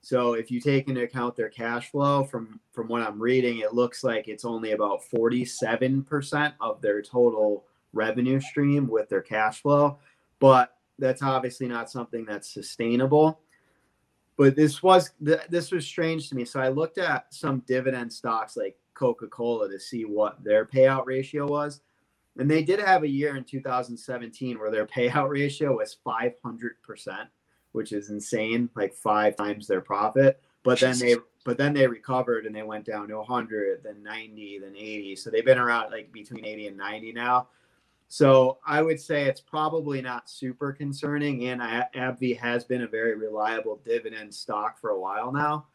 [0.01, 3.73] So if you take into account their cash flow from from what I'm reading, it
[3.73, 9.97] looks like it's only about 47% of their total revenue stream with their cash flow,
[10.39, 13.39] but that's obviously not something that's sustainable.
[14.37, 16.45] But this was this was strange to me.
[16.45, 21.45] So I looked at some dividend stocks like Coca-Cola to see what their payout ratio
[21.45, 21.81] was.
[22.37, 26.33] And they did have a year in 2017 where their payout ratio was 500%,
[27.73, 30.41] which is insane, like five times their profit.
[30.63, 31.15] But then they
[31.45, 35.15] but then they recovered and they went down to 100, then 90, then 80.
[35.15, 37.47] So they've been around like between 80 and 90 now.
[38.09, 41.47] So I would say it's probably not super concerning.
[41.47, 45.67] And AbbVie has been a very reliable dividend stock for a while now.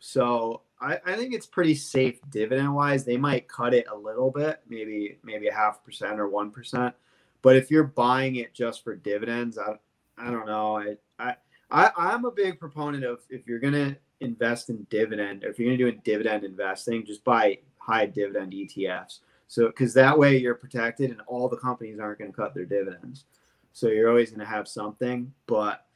[0.00, 3.04] So I, I think it's pretty safe dividend wise.
[3.04, 6.94] They might cut it a little bit, maybe maybe a half percent or one percent.
[7.42, 9.74] But if you're buying it just for dividends, I
[10.18, 10.78] I don't know.
[11.18, 11.36] I
[11.70, 15.78] I, I'm a big proponent of if you're gonna invest in dividend, if you're gonna
[15.78, 19.20] do a dividend investing, just buy high dividend ETFs.
[19.48, 23.24] So because that way you're protected and all the companies aren't to cut their dividends.
[23.72, 25.86] So you're always to have something, but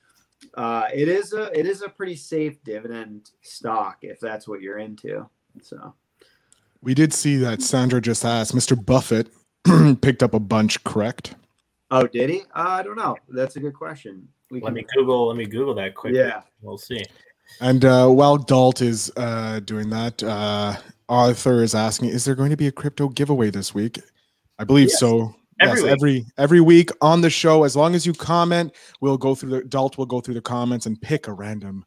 [0.55, 4.79] uh, it is a it is a pretty safe dividend stock if that's what you're
[4.79, 5.29] into.
[5.63, 5.95] So
[6.83, 8.83] we did see that Sandra just asked Mr.
[8.83, 9.29] Buffett
[10.03, 11.35] picked up a bunch, correct?
[11.91, 12.41] Oh, did he?
[12.55, 13.17] Uh, I don't know.
[13.29, 14.29] That's a good question.
[14.51, 14.75] We let can...
[14.75, 15.29] me Google.
[15.29, 16.19] Let me Google that quickly.
[16.19, 17.05] Yeah, we'll see.
[17.61, 20.77] And uh, while Dalt is uh, doing that, uh,
[21.09, 24.01] Arthur is asking, "Is there going to be a crypto giveaway this week?"
[24.59, 25.01] I believe yes.
[25.01, 25.35] so.
[25.61, 25.93] Every yes, week.
[25.93, 27.65] every every week on the show.
[27.65, 30.87] As long as you comment, we'll go through the Dalt will go through the comments
[30.87, 31.85] and pick a random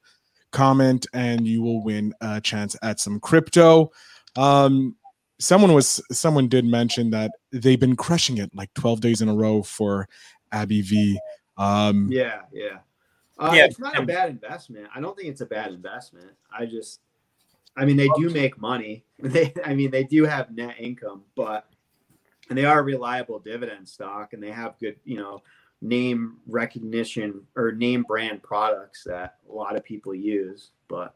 [0.51, 3.91] comment, and you will win a chance at some crypto.
[4.35, 4.95] Um,
[5.39, 9.35] someone was someone did mention that they've been crushing it like 12 days in a
[9.35, 10.07] row for
[10.53, 11.17] AbbVie.
[11.57, 12.79] Um, yeah, yeah.
[13.39, 14.87] Uh, yeah, it's not a bad investment.
[14.93, 16.31] I don't think it's a bad investment.
[16.51, 17.01] I just,
[17.75, 19.03] I mean, they do make money.
[19.19, 21.67] They, I mean, they do have net income, but
[22.49, 25.41] and they are a reliable dividend stock, and they have good, you know,
[25.81, 30.71] name recognition or name brand products that a lot of people use.
[30.87, 31.15] But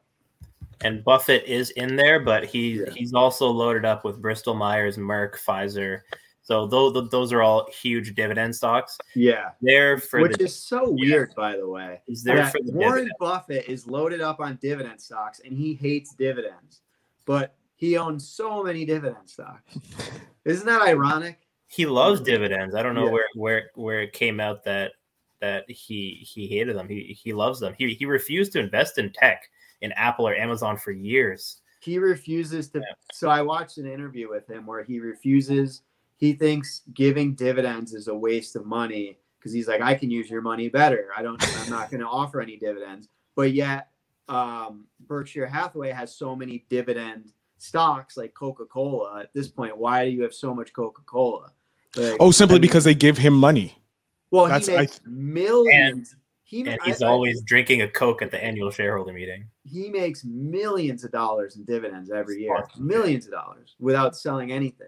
[0.82, 2.92] and Buffett is in there, but he yeah.
[2.96, 6.02] he's also loaded up with Bristol Myers, Merck, Pfizer,
[6.44, 8.98] so those those are all huge dividend stocks.
[9.16, 12.02] Yeah, there for which the, is so weird, by the way.
[12.08, 13.16] Is there for the Warren dividend.
[13.20, 16.82] Buffett is loaded up on dividend stocks, and he hates dividends,
[17.26, 19.78] but he owns so many dividend stocks.
[20.46, 21.40] Isn't that ironic?
[21.68, 22.76] He loves dividends.
[22.76, 23.12] I don't know yeah.
[23.12, 24.94] where where where it came out that
[25.42, 26.88] that he he hated them.
[26.88, 27.74] He he loves them.
[27.78, 29.50] He he refused to invest in tech
[29.82, 31.62] in Apple or Amazon for years.
[31.82, 32.80] He refuses to.
[32.80, 32.94] Yeah.
[33.12, 35.82] So I watched an interview with him where he refuses
[36.22, 40.30] he thinks giving dividends is a waste of money because he's like, I can use
[40.30, 41.08] your money better.
[41.18, 43.10] I don't, I'm not going to offer any dividends.
[43.36, 43.88] But yet,
[44.30, 49.22] um, Berkshire Hathaway has so many dividend stocks like Coca Cola.
[49.22, 51.52] At this point, why do you have so much Coca Cola?
[51.96, 53.78] Like, oh, simply I mean, because they give him money.
[54.32, 56.14] Well, That's, he makes I, millions.
[56.14, 59.46] And, he, and he's I, always I, drinking a Coke at the annual shareholder meeting.
[59.70, 64.88] He makes millions of dollars in dividends every year, millions of dollars without selling anything.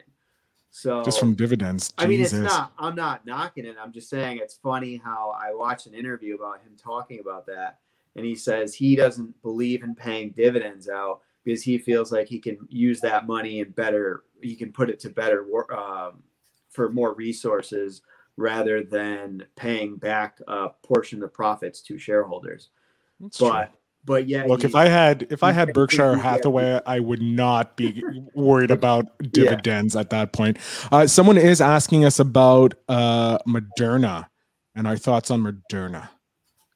[0.72, 1.94] So just from dividends.
[2.00, 2.74] I mean, it's not.
[2.80, 3.76] I'm not knocking it.
[3.80, 7.78] I'm just saying it's funny how I watched an interview about him talking about that,
[8.16, 12.40] and he says he doesn't believe in paying dividends out because he feels like he
[12.40, 14.24] can use that money and better.
[14.42, 16.24] He can put it to better work um,
[16.70, 18.02] for more resources
[18.38, 22.70] rather than paying back a portion of the profits to shareholders.
[23.20, 27.00] That's but true but yeah look if i had if i had berkshire hathaway i
[27.00, 28.04] would not be
[28.36, 30.02] worried about dividends yeah.
[30.02, 30.58] at that point
[30.92, 34.28] uh, someone is asking us about uh, moderna
[34.76, 36.10] and our thoughts on moderna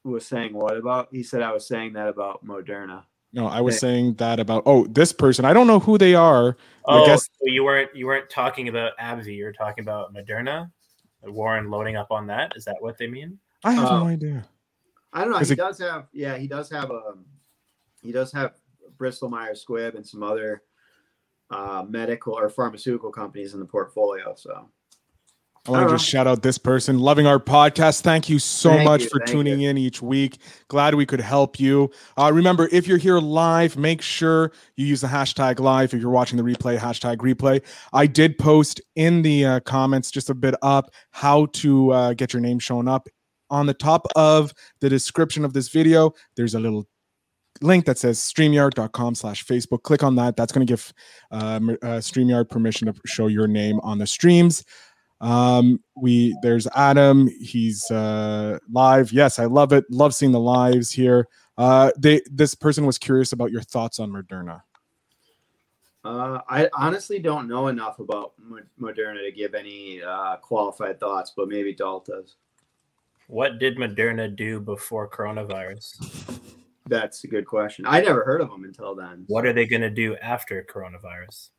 [0.04, 3.78] was saying what about he said i was saying that about moderna no i was
[3.78, 6.56] saying that about oh this person i don't know who they are.
[6.90, 10.70] Oh, I guess so you weren't you weren't talking about AbbVie you're talking about moderna
[11.26, 12.52] warren loading up on that?
[12.56, 13.38] Is that what they mean?
[13.64, 14.46] I have no idea.
[15.12, 15.38] I don't know.
[15.38, 17.24] He it, does have, yeah, he does have a, um,
[18.02, 18.54] he does have
[18.96, 20.62] Bristol Myers Squibb and some other
[21.50, 24.34] uh, medical or pharmaceutical companies in the portfolio.
[24.36, 24.68] So
[25.68, 28.00] I want to just shout out this person loving our podcast.
[28.00, 29.70] Thank you so thank much you, for tuning you.
[29.70, 30.38] in each week.
[30.68, 31.90] Glad we could help you.
[32.16, 35.94] Uh, remember, if you're here live, make sure you use the hashtag live.
[35.94, 37.62] If you're watching the replay, hashtag replay.
[37.92, 42.32] I did post in the uh, comments just a bit up how to uh, get
[42.32, 43.08] your name shown up
[43.50, 46.86] on the top of the description of this video, there's a little
[47.60, 50.92] link that says streamyard.com slash facebook click on that that's going to give
[51.32, 54.64] uh, uh, streamyard permission to show your name on the streams
[55.20, 60.92] um we there's adam he's uh live yes i love it love seeing the lives
[60.92, 61.26] here
[61.56, 64.60] uh they this person was curious about your thoughts on moderna
[66.04, 68.32] uh, I honestly don't know enough about
[68.80, 72.36] Moderna to give any uh, qualified thoughts, but maybe Dalt does.
[73.26, 76.40] What did Moderna do before coronavirus?
[76.86, 77.84] That's a good question.
[77.86, 79.24] I never heard of them until then.
[79.26, 81.50] What are they going to do after coronavirus?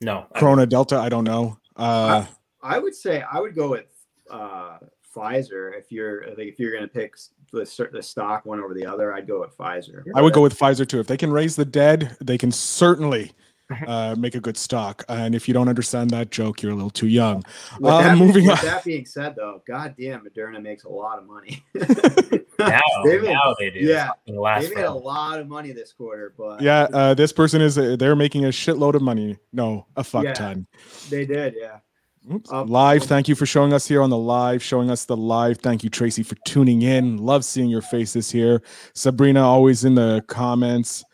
[0.00, 0.28] No.
[0.36, 1.58] Corona Delta, I don't know.
[1.78, 2.26] Uh,
[2.62, 3.86] I, I, would say I would go with
[4.30, 4.78] uh,
[5.14, 7.16] Pfizer if you're if you're going to pick
[7.52, 9.12] the, the stock one over the other.
[9.12, 10.02] I'd go with Pfizer.
[10.14, 11.00] I would go with Pfizer too.
[11.00, 13.32] If they can raise the dead, they can certainly
[13.86, 15.04] uh, make a good stock.
[15.08, 17.42] And if you don't understand that joke, you're a little too young.
[17.80, 18.64] With, Uh, that, moving with on.
[18.64, 21.62] that being said, though, goddamn, Moderna makes a lot of money.
[22.60, 23.78] Now, They made- now they do.
[23.78, 27.32] yeah, the last they made a lot of money this quarter, but Yeah, uh, this
[27.32, 29.36] person is uh, they're making a shitload of money.
[29.52, 30.32] No, a fuck Yeah.
[30.32, 30.66] ton.
[31.08, 31.54] they did.
[31.56, 31.78] Yeah,
[32.34, 32.52] Oops.
[32.52, 33.02] Um, live.
[33.02, 35.58] um, Thank you for showing us here on the live, showing us the live.
[35.58, 37.18] Thank you, Tracy, for tuning in.
[37.18, 38.60] Love seeing your faces here.
[38.92, 41.04] Sabrina, always in the comments.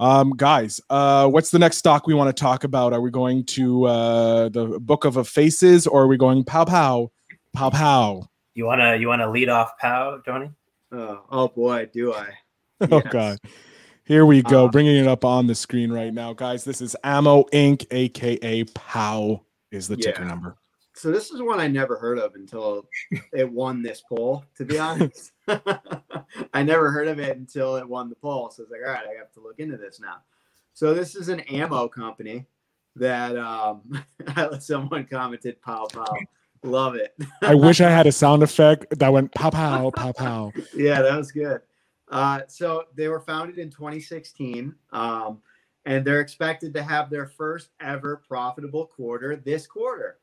[0.00, 2.92] Um, guys, uh, what's the next stock we want to talk about?
[2.92, 7.10] Are we going to uh, the Book of Faces or are we going pow pow,
[7.52, 8.28] pow pow?
[8.54, 10.50] You wanna you wanna lead off Pow, Johnny?
[10.92, 12.28] oh, oh boy, do I.
[12.92, 13.38] Oh God.
[14.04, 16.64] Here we go, Uh, bringing it up on the screen right now, guys.
[16.64, 20.56] This is Ammo Inc., aka POW, is the ticker number.
[20.98, 22.88] So this is one I never heard of until
[23.32, 24.44] it won this poll.
[24.56, 25.30] To be honest,
[26.52, 28.50] I never heard of it until it won the poll.
[28.50, 30.16] So I was like, all right, I have to look into this now.
[30.74, 32.46] So this is an ammo company
[32.96, 34.04] that um,
[34.60, 36.12] someone commented, "Pow pow."
[36.64, 37.16] Love it.
[37.42, 40.52] I wish I had a sound effect that went pow pow pow pow.
[40.74, 41.60] yeah, that was good.
[42.10, 45.40] Uh, so they were founded in 2016, um,
[45.86, 50.18] and they're expected to have their first ever profitable quarter this quarter.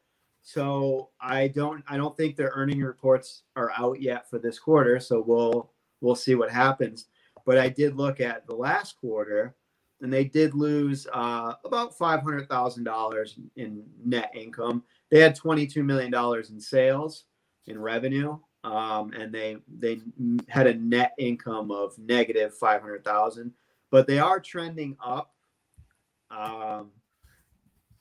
[0.46, 5.00] So I don't, I don't think their earning reports are out yet for this quarter.
[5.00, 7.08] So we'll, we'll see what happens.
[7.46, 9.56] But I did look at the last quarter,
[10.02, 14.84] and they did lose uh, about five hundred thousand dollars in net income.
[15.10, 17.26] They had twenty-two million dollars in sales
[17.68, 20.00] in revenue, um, and they they
[20.48, 23.52] had a net income of negative five hundred thousand.
[23.92, 25.34] But they are trending up.
[26.32, 26.92] Um,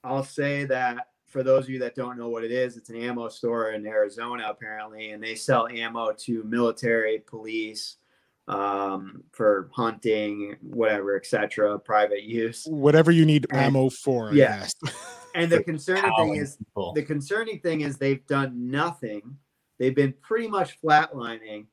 [0.02, 2.96] I'll say that for those of you that don't know what it is, it's an
[2.96, 7.96] ammo store in Arizona apparently, and they sell ammo to military, police,
[8.46, 12.64] um, for hunting, whatever, etc., private use.
[12.66, 14.30] Whatever you need And- ammo for.
[14.30, 14.66] I yeah.
[15.34, 16.92] And the concerning thing is people.
[16.92, 19.36] the concerning thing is they've done nothing.
[19.80, 21.66] They've been pretty much flatlining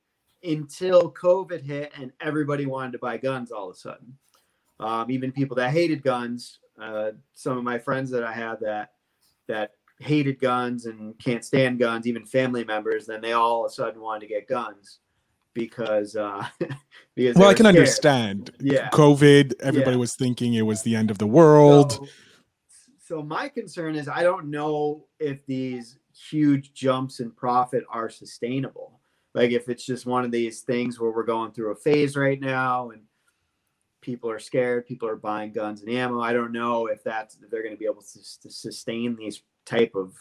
[0.44, 4.18] until COVID hit and everybody wanted to buy guns all of a sudden.
[4.80, 8.94] Um, even people that hated guns, uh, some of my friends that I had that
[9.52, 13.74] that hated guns and can't stand guns, even family members, then they all of a
[13.74, 15.00] sudden wanted to get guns
[15.54, 16.46] because uh,
[17.16, 17.76] because well, I can scared.
[17.76, 18.52] understand.
[18.60, 18.90] Yeah.
[18.90, 20.00] COVID, everybody Yeah.
[20.00, 21.92] was thinking it was the end of the world.
[21.94, 22.08] So,
[22.98, 29.00] so my concern is I don't know if these huge jumps in profit are sustainable.
[29.34, 32.40] Like if it's just one of these things where we're going through a phase right
[32.40, 33.02] now and
[34.02, 36.22] people are scared, people are buying guns and ammo.
[36.22, 39.44] I don't know if that's if they're going to be able to, to sustain these
[39.66, 40.14] type of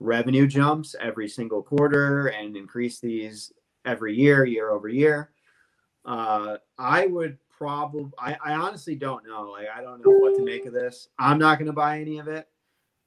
[0.00, 3.52] revenue jumps every single quarter and increase these
[3.84, 5.30] every year, year over year.
[6.04, 9.50] Uh, I would probably, I, I honestly don't know.
[9.50, 11.08] Like, I don't know what to make of this.
[11.18, 12.48] I'm not going to buy any of it.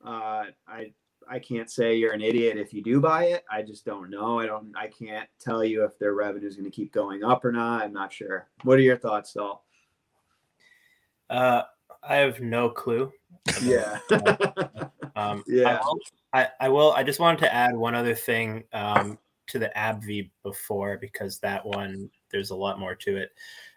[0.06, 0.93] Uh, I,
[1.28, 3.45] I can't say you're an idiot if you do buy it.
[3.52, 4.39] I just don't know.
[4.39, 7.43] I don't, I can't tell you if their revenue is going to keep going up
[7.43, 7.82] or not.
[7.82, 8.49] I'm not sure.
[8.62, 9.62] What are your thoughts, though?
[11.34, 11.63] Uh,
[12.04, 13.12] I have no clue.
[13.62, 14.00] Yeah.
[15.15, 15.80] Um, Yeah.
[15.80, 16.00] I will,
[16.34, 16.91] I, I will.
[16.93, 21.63] I just wanted to add one other thing um, to the AbbVie before because that
[21.63, 23.30] one there's a lot more to it.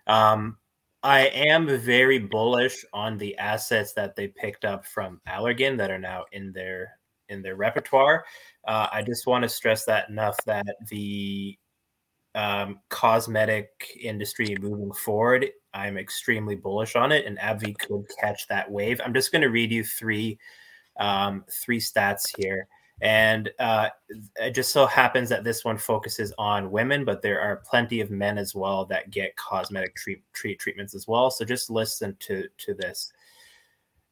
[0.07, 0.57] Um,
[1.03, 5.99] I am very bullish on the assets that they picked up from Allergan that are
[5.99, 8.25] now in their in their repertoire.
[8.67, 11.59] Uh, I just want to stress that enough that the
[12.35, 18.71] um, cosmetic industry moving forward, I'm extremely bullish on it, and AbbVie could catch that
[18.71, 19.01] wave.
[19.05, 20.39] I'm just going to read you three
[20.99, 22.67] um, three stats here.
[23.03, 23.91] And uh,
[24.37, 28.11] it just so happens that this one focuses on women, but there are plenty of
[28.11, 31.31] men as well that get cosmetic treat, treat treatments as well.
[31.31, 33.13] So just listen to, to this.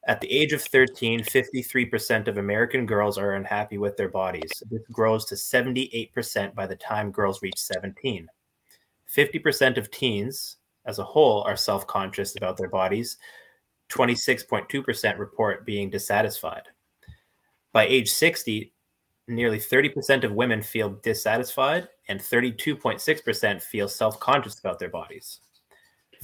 [0.06, 4.50] At the age of 13, 53% of American girls are unhappy with their bodies.
[4.70, 8.28] This grows to 78% by the time girls reach 17.
[9.16, 13.16] 50% of teens as a whole are self conscious about their bodies.
[13.90, 16.62] 26.2% report being dissatisfied.
[17.72, 18.72] By age 60,
[19.28, 25.40] nearly 30% of women feel dissatisfied, and 32.6% feel self conscious about their bodies.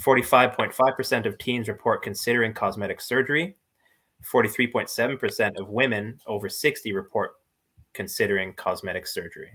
[0.01, 3.57] 45.5% of teens report considering cosmetic surgery.
[4.33, 7.33] 43.7% of women over 60 report
[7.95, 9.51] considering cosmetic surgery.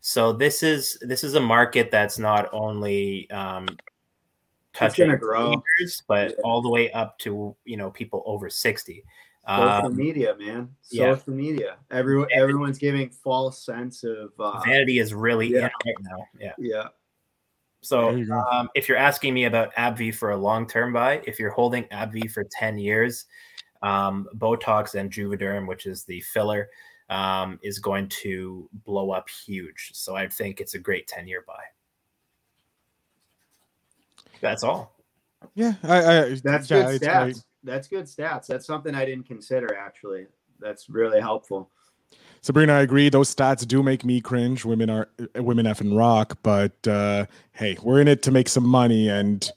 [0.00, 3.66] So this is this is a market that's not only um,
[4.72, 5.50] touching gonna grow.
[5.78, 6.36] teenagers, but Yeah.
[6.44, 9.04] all the way up to you know people over 60.
[9.48, 10.74] Social Um, media, man.
[10.90, 11.14] yeah.
[11.14, 11.78] Social media.
[11.90, 14.32] Everyone, everyone's giving false sense of.
[14.38, 15.58] Uh, vanity is really Yeah.
[15.66, 16.26] in right now.
[16.38, 16.52] Yeah.
[16.58, 16.88] yeah.
[17.82, 21.50] So you um, if you're asking me about AbbVie for a long-term buy, if you're
[21.50, 23.24] holding AbbVie for 10 years,
[23.82, 26.68] um, Botox and Juvederm, which is the filler,
[27.08, 29.90] um, is going to blow up huge.
[29.94, 31.64] So I think it's a great 10 year buy.
[34.40, 34.96] That's all.
[35.54, 37.22] Yeah, I, I That's yeah, good stats.
[37.24, 37.36] great.
[37.62, 38.46] That's good stats.
[38.46, 40.26] That's something I didn't consider actually.
[40.60, 41.70] That's really helpful.
[42.42, 43.08] Sabrina, I agree.
[43.08, 44.64] Those stats do make me cringe.
[44.64, 48.66] Women are uh, women effing rock, but uh, hey, we're in it to make some
[48.66, 49.50] money, and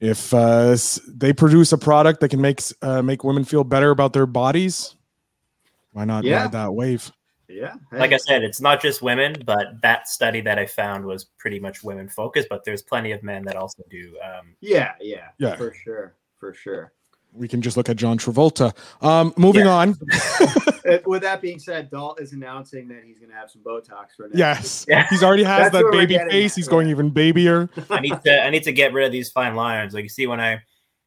[0.00, 0.76] if uh,
[1.08, 4.94] they produce a product that can make uh, make women feel better about their bodies,
[5.92, 6.42] why not Yeah.
[6.42, 7.10] ride that wave?
[7.48, 7.74] Yeah.
[7.92, 11.60] Like I said, it's not just women, but that study that I found was pretty
[11.60, 14.16] much women focused, but there's plenty of men that also do.
[14.24, 15.56] Um, yeah, yeah, Yeah.
[15.56, 16.92] for sure, for sure.
[17.32, 18.72] We can just look at John Travolta.
[19.02, 19.72] Um, moving Yeah.
[19.74, 19.94] on.
[20.86, 24.08] Uh, With that being said, Dalt is announcing that he's going to have some Botox
[24.18, 24.36] for next.
[24.36, 25.06] yes, Yeah.
[25.08, 26.22] he's already has that baby face.
[26.26, 26.70] at, He's yeah.
[26.70, 27.70] going even babier.
[27.90, 29.94] I need to I need to get rid of these fine lines.
[29.94, 30.60] Like you see when I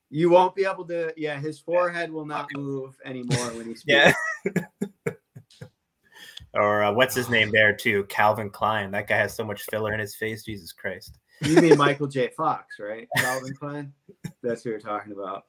[0.10, 1.14] You won't be able to.
[1.16, 3.86] Yeah, his forehead will not move anymore when he speaks.
[3.86, 4.64] yeah.
[6.58, 8.04] Or uh, what's his name there too?
[8.10, 8.92] Calvin Klein.
[8.92, 10.44] That guy has so much filler in his face.
[10.44, 11.20] Jesus Christ.
[11.42, 12.32] You mean Michael J.
[12.36, 13.08] Fox, right?
[13.18, 13.94] Calvin Klein.
[14.42, 15.44] That's who you're talking about.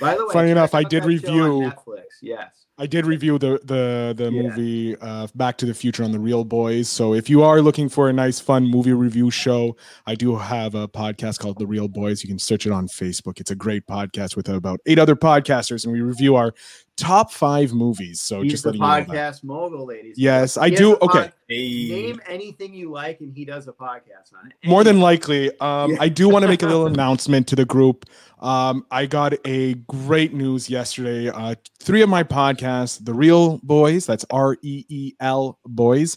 [0.00, 2.04] By the way, Funny enough, I did that show on review- Netflix.
[2.22, 2.64] Yes.
[2.78, 4.42] I did review the the the Yeah.
[4.42, 6.88] movie uh, Back to the Future on the Reel Boys.
[6.88, 9.76] So if you are looking for a nice, fun movie review show,
[10.06, 12.22] I do have a podcast called The Reel Boys.
[12.24, 13.38] You can search it on Facebook.
[13.38, 16.54] It's a great podcast with about eight other podcasters, and we review our
[16.96, 18.20] top five movies.
[18.20, 20.16] So He's just the letting you know podcast mogul, ladies.
[20.18, 20.96] Yes, I He has do.
[20.96, 21.88] pod- Okay, Hey.
[21.90, 24.66] Name anything you like, and he does a podcast on it.
[24.68, 25.50] more than likely.
[25.60, 25.96] Um.
[26.00, 28.06] I do want to make a little announcement to the group.
[28.40, 31.28] Um, I got a great news yesterday.
[31.28, 36.16] Uh, three of my podcasts, The Reel Boys, that's R E E L Boys.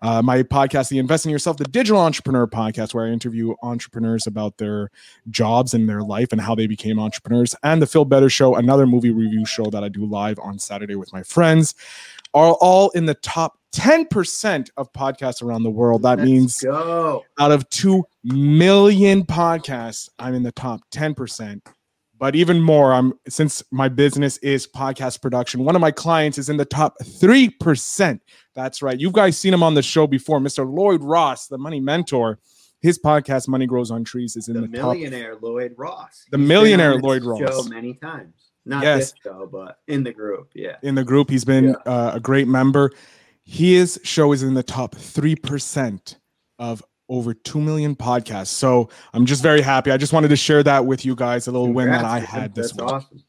[0.00, 4.26] Uh, my podcast, The Invest in Yourself, the Digital Entrepreneur Podcast, where I interview entrepreneurs
[4.26, 4.90] about their
[5.28, 8.86] jobs and their life and how they became entrepreneurs, and The Phil Better Show, another
[8.86, 11.74] movie review show that I do live on Saturday with my friends,
[12.32, 16.02] are all in the top 10% of podcasts around the world.
[16.02, 17.24] That Let's means go.
[17.38, 21.60] out of 2 million podcasts i'm in the top 10%
[22.18, 26.48] but even more i'm since my business is podcast production one of my clients is
[26.48, 28.18] in the top 3%
[28.54, 31.78] that's right you guys seen him on the show before mr lloyd ross the money
[31.78, 32.40] mentor
[32.80, 36.26] his podcast money grows on trees is in The, the, top millionaire Lloyd Ross.
[36.30, 37.68] The He's millionaire Lloyd Show Ross.
[37.68, 38.45] many times.
[38.66, 39.12] Not Yes.
[39.12, 40.50] this show, but in the group.
[40.54, 40.76] Yeah.
[40.82, 42.90] in the group he's been uh, a great member
[43.44, 46.16] his show is in the top 3%
[46.58, 50.64] of over 2 million podcasts so i'm just very happy i just wanted to share
[50.64, 53.22] that with you guys a little win that i Congrats, had this week awesome.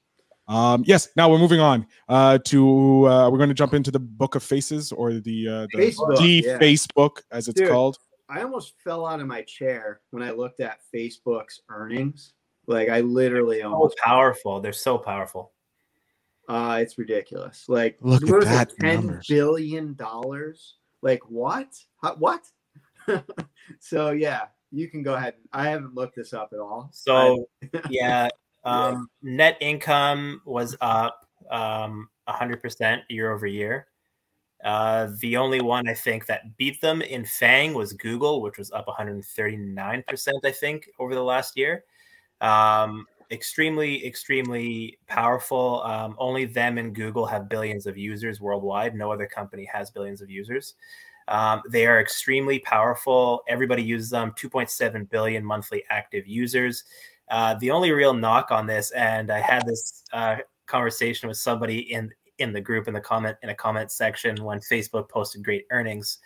[0.47, 1.09] Um, yes.
[1.17, 4.41] Now we're moving on uh, to uh, we're going to jump into the Book of
[4.43, 6.57] Faces or the uh, the, Facebook, the yeah.
[6.57, 7.69] Facebook as it's Dude.
[7.69, 7.97] called.
[8.29, 12.33] I almost fell out of my chair when I looked at Facebook's earnings.
[12.68, 14.59] Like I literally So almost powerful.
[14.59, 15.51] They're so powerful.
[16.49, 17.65] uh it's ridiculous.
[17.68, 19.28] Like Look at what is it, that ten numbers.
[19.28, 20.76] billion dollars?
[21.01, 21.70] Like what?
[22.01, 22.41] How, what?
[23.80, 25.36] so yeah, you can go ahead.
[25.53, 26.89] I haven't looked this up at all.
[26.91, 27.47] So
[27.89, 28.28] yeah,
[28.65, 33.88] um, net income was up um, 100% year over year.
[34.65, 38.72] Uh, the only one I think that beat them in FAANG was Google, which was
[38.72, 41.84] up 139%, I think, over the last year.
[42.41, 45.81] Um, extremely, extremely powerful.
[45.83, 48.95] Um, only them and Google have billions of users worldwide.
[48.95, 50.75] No other company has billions of users.
[51.27, 53.43] Um, they are extremely powerful.
[53.47, 54.33] Everybody uses them.
[54.38, 56.85] 2.7 billion monthly active users.
[57.29, 61.79] Uh, the only real knock on this, and I had this uh, conversation with somebody
[61.93, 65.65] in in the group in the comment in a comment section when Facebook posted great
[65.71, 66.19] earnings,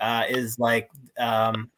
[0.00, 0.88] uh, is like
[1.18, 1.70] um,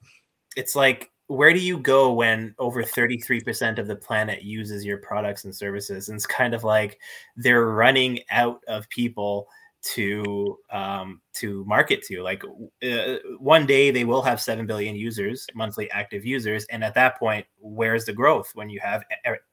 [0.55, 5.45] it's like where do you go when over 33% of the planet uses your products
[5.45, 6.09] and services?
[6.09, 6.99] And it's kind of like
[7.37, 9.47] they're running out of people
[9.83, 12.43] to um, to market to like
[12.83, 17.19] uh, one day they will have 7 billion users monthly active users and at that
[17.19, 19.05] point where's the growth when you have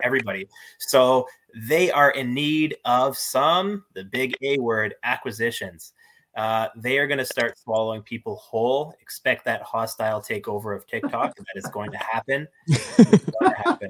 [0.02, 0.50] everybody?
[0.80, 1.28] So
[1.70, 5.94] they are in need of some the big a word acquisitions
[6.38, 8.94] uh, they are going to start swallowing people whole.
[9.02, 11.36] Expect that hostile takeover of TikTok.
[11.36, 12.48] that is going to happen.
[12.68, 13.90] Going to happen.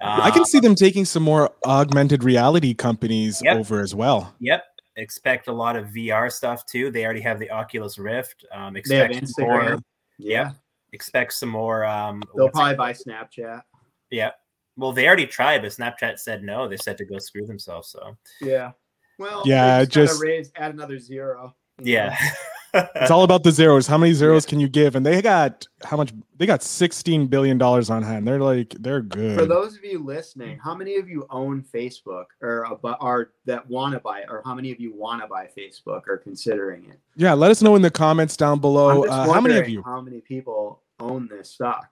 [0.00, 3.56] I can see them taking some more augmented reality companies Yep.
[3.58, 4.34] over as well.
[4.40, 4.64] Yep.
[4.96, 6.90] Expect a lot of VR stuff too.
[6.90, 8.44] They already have the Oculus Rift.
[8.52, 9.60] Um, They have expect some more.
[9.62, 9.82] Instagram.
[10.18, 10.50] Yeah.
[10.92, 11.84] Expect some more.
[11.84, 13.62] Um, They'll probably buy Snapchat.
[14.10, 14.30] Yeah.
[14.76, 16.68] Well, they already tried, but Snapchat said no.
[16.68, 17.88] They said to go screw themselves.
[17.88, 18.70] So Yeah.
[19.18, 21.54] Well, Yeah, just, just- raise add another zero.
[21.82, 22.16] You yeah.
[22.74, 23.86] it's all about the zeros.
[23.86, 24.96] How many zeros can you give?
[24.96, 26.12] And they got how much?
[26.36, 28.26] They got sixteen billion dollars on hand.
[28.26, 29.38] They're like they're good.
[29.38, 32.66] For those of you listening, how many of you own Facebook or
[33.00, 36.02] are that want to buy it, or how many of you want to buy Facebook
[36.08, 36.98] or considering it?
[37.16, 39.04] Yeah, let us know in the comments down below.
[39.04, 39.82] Uh, how many of you?
[39.82, 41.88] How many people own this stock?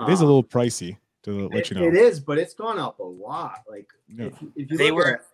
[0.00, 1.86] It is a little pricey to let it, you know.
[1.86, 3.62] It is, but it's gone up a lot.
[3.68, 4.26] Like Yeah.
[4.26, 5.24] if, you- if you They look were- at-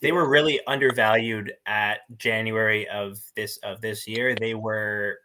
[0.00, 4.34] they were really undervalued at January of this of this year.
[4.34, 5.18] They were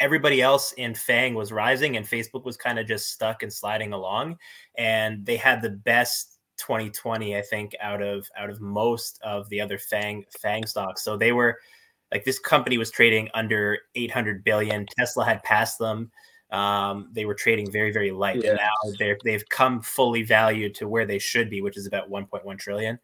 [0.00, 3.92] everybody else in FAANG was rising and Facebook was kind of just stuck and sliding
[3.92, 4.36] along
[4.76, 9.60] and they had the best 2020 I think out of out of most of the
[9.60, 11.02] other FAANG FAANG stocks.
[11.02, 11.58] So they were
[12.12, 14.86] like this company was trading under 800 billion.
[14.98, 16.10] Tesla had passed them.
[16.50, 18.54] Um, they were trading very, very light, Yeah.
[18.54, 22.56] now they're they've come fully valued to where they should be, which is about 1.1
[22.58, 22.98] trillion.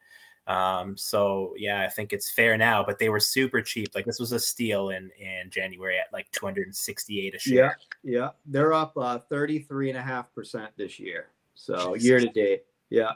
[0.51, 3.89] Um, so yeah, I think it's fair now, but they were super cheap.
[3.95, 7.79] Like this was a steal in in January at like 268 a yeah, share.
[8.03, 8.29] yeah, Yeah.
[8.47, 11.29] they're up uh, 33 and a half percent this year.
[11.55, 12.09] So Jesus.
[12.09, 13.13] year to date, yeah.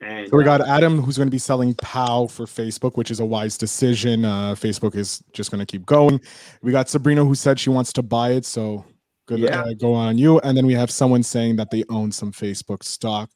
[0.00, 3.10] And So we uh, got Adam, who's going to be selling POW for Facebook, which
[3.10, 4.24] is a wise decision.
[4.24, 6.20] Uh, Facebook is just going to keep going.
[6.62, 8.44] We got Sabrina, who said she wants to buy it.
[8.44, 8.84] So
[9.26, 9.60] good, Yeah.
[9.62, 10.40] uh, go on you.
[10.40, 13.30] And then we have someone saying that they own some Facebook stock.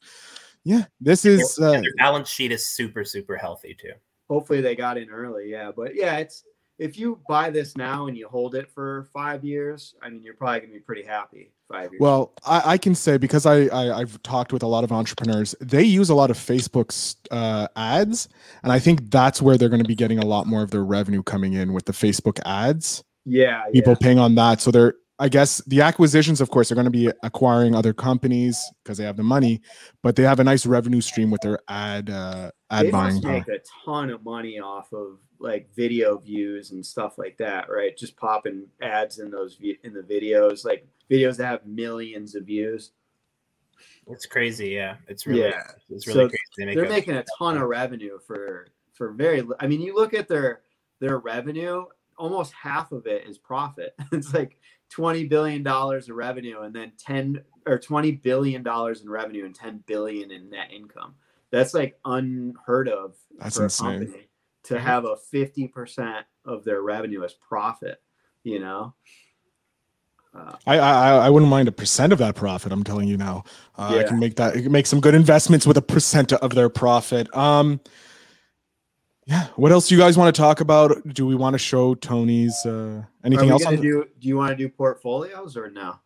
[0.69, 3.93] Yeah, this is Their- uh, their balance sheet is super, super healthy too.
[4.29, 6.43] hopefully they got in early yeah but yeah it's
[6.77, 10.35] if you buy this now and you hold it for five years i mean you're
[10.35, 12.33] probably gonna be pretty happy five years well.
[12.45, 15.83] I, I can say because I, I I've talked with a lot of entrepreneurs, they
[15.83, 18.27] use a lot of Facebook's uh, ads,
[18.63, 20.83] and I think that's where they're going to be getting a lot more of their
[20.83, 23.03] revenue coming in with the Facebook ads.
[23.25, 24.05] yeah people yeah.
[24.05, 24.61] paying on that.
[24.61, 28.57] So they're, I guess, the acquisitions, of course, are going to be acquiring other companies
[28.83, 29.61] because they have the money,
[30.01, 33.13] but they have a nice revenue stream with their ad uh, ad they buying.
[33.15, 33.33] must power.
[33.33, 37.97] make a ton of money off of like video views and stuff like that right
[37.97, 42.43] just popping ads in those vi- in the videos like videos that have millions of
[42.45, 42.91] views
[44.07, 44.95] It's crazy, yeah.
[45.07, 45.61] It's really, Yeah.
[45.89, 46.41] it's really So crazy.
[46.57, 49.79] They make they're a- making a ton of revenue for for very li- i mean
[49.81, 50.61] you look at their
[50.99, 51.85] their revenue
[52.19, 54.59] almost half of it is profit it's like
[54.91, 59.55] 20 billion dollars of revenue and then 10 or 20 billion dollars in revenue and
[59.55, 61.15] 10 billion in net income
[61.51, 63.87] that's like unheard of That's for insane.
[63.87, 64.27] a company
[64.65, 68.01] to have a 50% of their revenue as profit
[68.43, 68.93] you know
[70.35, 72.71] uh, I, I I wouldn't mind a percent of that profit.
[72.71, 73.45] I'm telling you now.
[73.75, 74.55] Uh, I can make that.
[74.55, 77.35] I can make some good investments with a percent of their profit.
[77.35, 77.79] Um,
[79.29, 79.45] yeah.
[79.57, 81.07] What else do you guys want to talk about?
[81.13, 83.63] Do we want to show Tony's uh, anything else?
[83.63, 85.99] On the- do do you want to do portfolios or no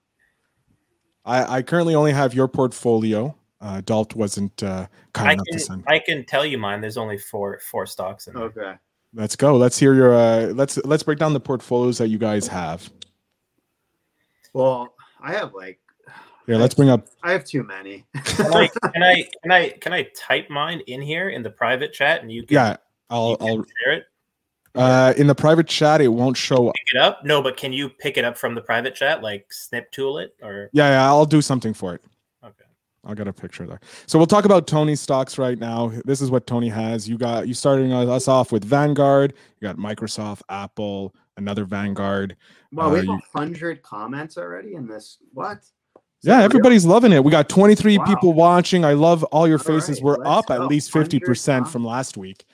[1.25, 3.33] I I currently only have your portfolio.
[3.61, 5.83] Uh, Dalt wasn't uh, kind I enough to can, send.
[5.87, 6.81] I can tell you mine.
[6.81, 8.43] There's only four four stocks in there.
[8.43, 8.73] okay
[9.15, 9.55] Let's go.
[9.55, 10.13] Let's hear your.
[10.13, 12.89] Uh, let's let's break down the portfolios that you guys have.
[14.53, 15.79] well i have like
[16.45, 17.07] yeah, let's bring up.
[17.23, 18.03] I have too many.
[18.25, 21.93] Can I, can I can I can I type mine in here in the private
[21.93, 22.77] chat and you can, Yeah,
[23.09, 23.37] I'll.
[23.39, 23.65] I'll.
[23.83, 24.05] share it?
[24.75, 26.71] Uh, in the private chat, it won't show.
[26.71, 27.23] Pick it up?
[27.23, 30.35] No, but can you pick it up from the private chat, like snip tool it
[30.41, 31.05] or Yeah, yeah.
[31.05, 32.01] I'll do something for it.
[32.43, 32.63] okay.
[33.05, 33.79] I'll get a picture there.
[34.07, 35.91] So we'll talk about Tony's stocks right now.
[36.05, 37.07] This is what Tony has.
[37.07, 39.33] You got you starting us off with Vanguard.
[39.61, 42.35] You got Microsoft, Apple, another Vanguard.
[42.71, 45.19] Wow, we Uh, have you- a hundred comments already in this.
[45.33, 45.57] What?
[45.59, 45.63] Is
[46.23, 46.45] Yeah, that real?
[46.45, 47.23] everybody's loving it.
[47.23, 48.05] We got 23 Wow.
[48.05, 48.85] people watching.
[48.85, 49.97] I love all your faces.
[49.97, 52.45] right, We're let's up at least 50% from last week.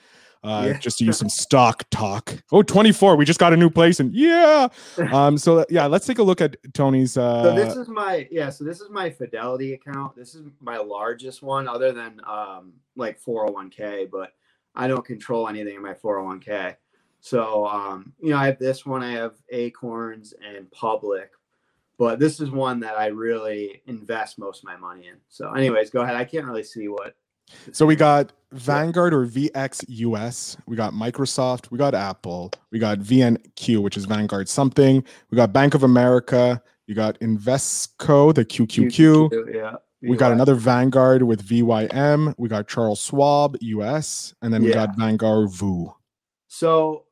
[0.42, 0.78] Uh, Yeah.
[0.78, 2.42] just to use some stock talk.
[2.50, 3.16] Oh, 24.
[3.16, 4.68] We just got a new place and yeah.
[5.12, 8.48] Um, so yeah, let's take a look at Tony's uh So this is my yeah.
[8.50, 10.16] So this is my Fidelity account.
[10.16, 14.10] This is my largest one, other than um like 401k.
[14.10, 14.32] But
[14.74, 16.76] I don't control anything in my 401k.
[17.20, 19.02] So um you know I have this one.
[19.02, 21.32] I have Acorns and Public.
[21.98, 25.16] But this is one that I really invest most of my money in.
[25.28, 26.16] So, anyways, go ahead.
[26.16, 27.14] I can't really see what.
[27.72, 30.56] So we got Vanguard or VXUS.
[30.66, 31.70] We got Microsoft.
[31.70, 32.52] We got Apple.
[32.70, 35.04] We got VNQ, which is Vanguard something.
[35.30, 36.62] We got Bank of America.
[36.86, 39.54] You got Invesco, the QQQ.
[39.54, 39.76] Yeah.
[40.02, 42.34] We got another Vanguard with VYM.
[42.38, 44.34] We got Charles Schwab, US.
[44.42, 44.86] And then we Yeah.
[44.86, 45.94] got Vanguard VU.
[46.48, 47.04] So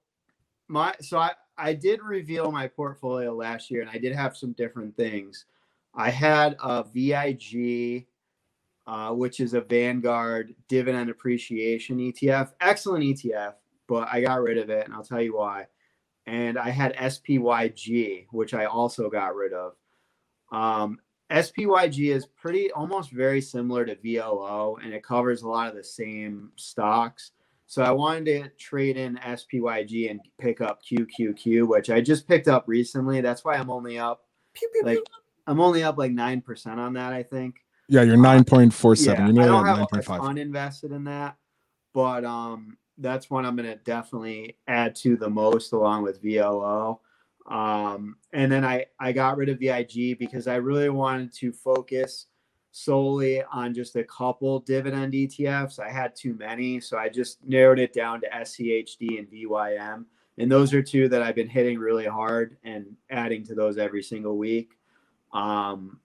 [0.68, 4.52] my so I I did reveal my portfolio last year, and I did have some
[4.52, 5.44] different things.
[5.94, 8.06] I had a VIG,
[8.88, 12.52] uh, which is a Vanguard dividend appreciation ETF.
[12.62, 13.52] Excellent ETF,
[13.86, 15.66] but I got rid of it, and I'll tell you why.
[16.26, 19.74] And I had SPYG, which I also got rid of.
[20.50, 25.76] Um, SPYG is pretty almost very similar to VOO, and it covers a lot of
[25.76, 27.32] the same stocks.
[27.66, 32.48] So I wanted to trade in SPYG and pick up QQQ, which I just picked
[32.48, 33.20] up recently.
[33.20, 34.22] That's why I'm only up
[34.54, 34.98] Pew, pew, like.
[35.46, 37.12] I'm only up like nine percent on that.
[37.12, 37.56] I think.
[37.88, 39.26] Yeah, you're nine point four seven.
[39.26, 41.36] You're nearly I don't have nine a point ton invested in that,
[41.94, 46.98] but um, that's one I'm gonna definitely add to the most, along with VOO.
[47.48, 52.26] Um, and then I I got rid of VIG because I really wanted to focus
[52.72, 55.80] solely on just a couple dividend ETFs.
[55.80, 60.04] I had too many, so I just narrowed it down to SCHD and VYM.
[60.36, 64.02] And those are two that I've been hitting really hard and adding to those every
[64.02, 64.78] single week.
[65.32, 65.98] Um,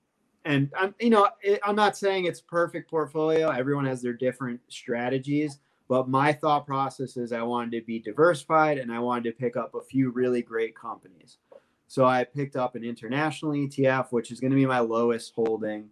[0.45, 3.49] and I'm, you know, it, I'm not saying it's perfect portfolio.
[3.49, 8.77] Everyone has their different strategies, but my thought process is I wanted to be diversified
[8.77, 11.37] and I wanted to pick up a few really great companies.
[11.87, 15.89] So I picked up an international ETF, which is going to be my lowest holding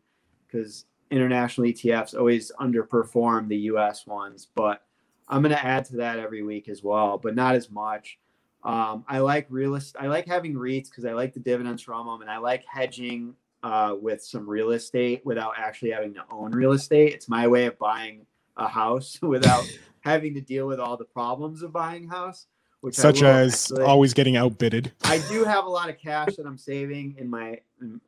[0.48, 4.82] because international ETFs always underperform the US ones, but
[5.30, 8.18] I'm going to add to that every week as well, but not as much.
[8.64, 10.02] Um, I like real estate.
[10.02, 13.34] I like having REITs because I like the dividends from them, and I like hedging
[13.64, 17.14] uh, with some real estate without actually having to own real estate.
[17.14, 18.26] It's my way of buying
[18.58, 19.64] a house without
[20.02, 22.48] having to deal with all the problems of buying a house.
[22.82, 23.88] Which Such as eventually.
[23.88, 24.92] always getting outbidded.
[25.04, 27.60] I do have a lot of cash that I'm saving in my,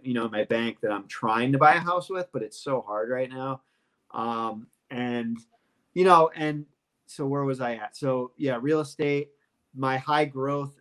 [0.01, 2.81] you know, my bank that I'm trying to buy a house with, but it's so
[2.81, 3.61] hard right now.
[4.09, 5.37] Um, and
[5.93, 6.65] you know, and
[7.05, 7.95] so where was I at?
[7.95, 9.29] So yeah, real estate.
[9.75, 10.73] My high growth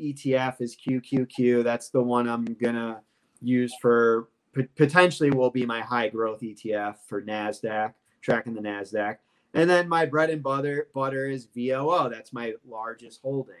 [0.00, 1.62] ETF is QQQ.
[1.62, 3.02] That's the one I'm gonna
[3.40, 9.18] use for pot- potentially will be my high growth ETF for Nasdaq, tracking the Nasdaq.
[9.54, 12.08] And then my bread and butter butter is VOO.
[12.10, 13.54] That's my largest holding.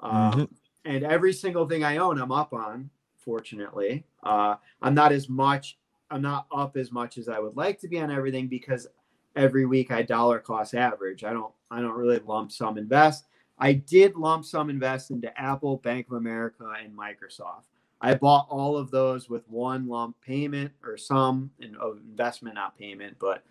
[0.00, 0.48] Um, Mhm.
[0.84, 2.90] And every single thing I own, I'm up on.
[3.16, 5.78] Fortunately, uh, I'm not as much.
[6.12, 8.86] I'm not up as much as I would like to be on everything because
[9.34, 11.24] every week I dollar cost average.
[11.24, 11.52] I don't.
[11.72, 13.26] I don't really lump sum invest.
[13.58, 17.64] I did lump sum invest into Apple, Bank of America, and Microsoft.
[18.00, 22.78] I bought all of those with one lump payment or some in, of investment, not
[22.78, 23.42] payment, but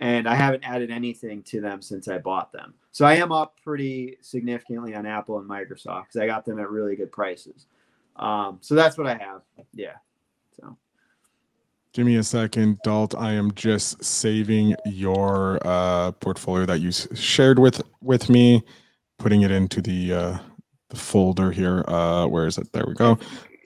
[0.00, 2.72] and I haven't added anything to them since I bought them.
[2.90, 6.70] So I am up pretty significantly on Apple and Microsoft because I got them at
[6.70, 7.66] really good prices.
[8.16, 9.42] Um, so that's what I have.
[9.74, 9.96] Yeah.
[10.58, 10.76] So
[11.92, 13.16] Give me a second, Dalt.
[13.16, 18.62] I am just saving your uh, portfolio that you shared with with me,
[19.18, 20.38] putting it into the uh,
[20.90, 21.84] the folder here.
[21.88, 22.72] Uh, where is it?
[22.72, 23.18] There we go.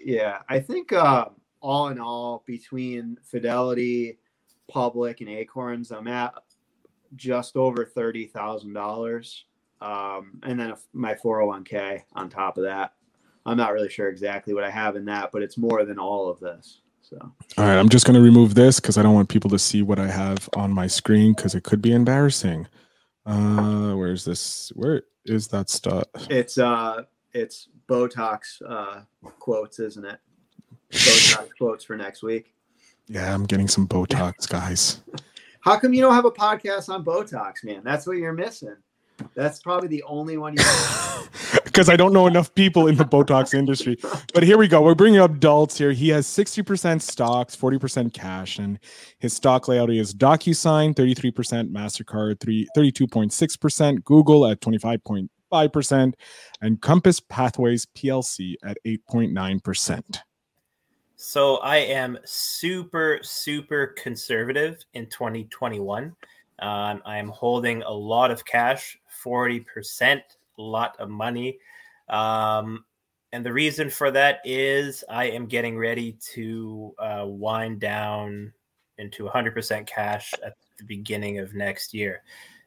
[0.05, 1.27] Yeah, I think uh,
[1.61, 4.19] all in all, between Fidelity,
[4.69, 6.35] Public, and Acorns, I'm at
[7.17, 9.45] just over thirty thousand dollars,
[9.81, 12.93] um, and then my 401k on top of that.
[13.47, 16.31] I'm not really sure exactly what I have in that, but it's more than all
[16.31, 16.81] of this.
[17.03, 19.59] So All right, I'm just going to remove this because I don't want people to
[19.59, 22.67] see what I have on my screen because it could be embarrassing.
[23.27, 24.73] Uh, where's this?
[24.75, 26.05] Where is that stuff?
[26.31, 27.03] it's uh,
[27.35, 29.03] it's Botox uh,
[29.39, 30.19] quotes, isn't it?
[30.93, 32.55] Botox quotes for next week.
[33.09, 35.03] Yeah, I'm getting some Botox, guys.
[35.61, 37.83] How come you don't have a podcast on Botox, man?
[37.85, 38.77] That's what you're missing.
[39.35, 40.63] That's probably the only one you.
[41.65, 43.97] Because I don't know enough people in the Botox industry.
[44.33, 44.83] But here we go.
[44.83, 45.93] We're bringing up Dults here.
[45.93, 48.79] He has 60% stocks, 40% cash, and
[49.19, 54.61] his stock layout is DocuSign, 33%, MasterCard, 3, 32.6%, Google at
[55.55, 56.15] 25.5%,
[56.61, 60.19] and Compass Pathways PLC at 8.9%.
[61.17, 66.15] So I am super, super conservative in 2021.
[66.59, 70.21] Um, I am holding a lot of cash, 40%,
[70.59, 71.59] a lot of money.
[72.09, 72.85] Um,
[73.33, 78.53] and the reason for that is I am getting ready to uh, wind down
[78.99, 82.23] into 100% cash at the beginning of next year.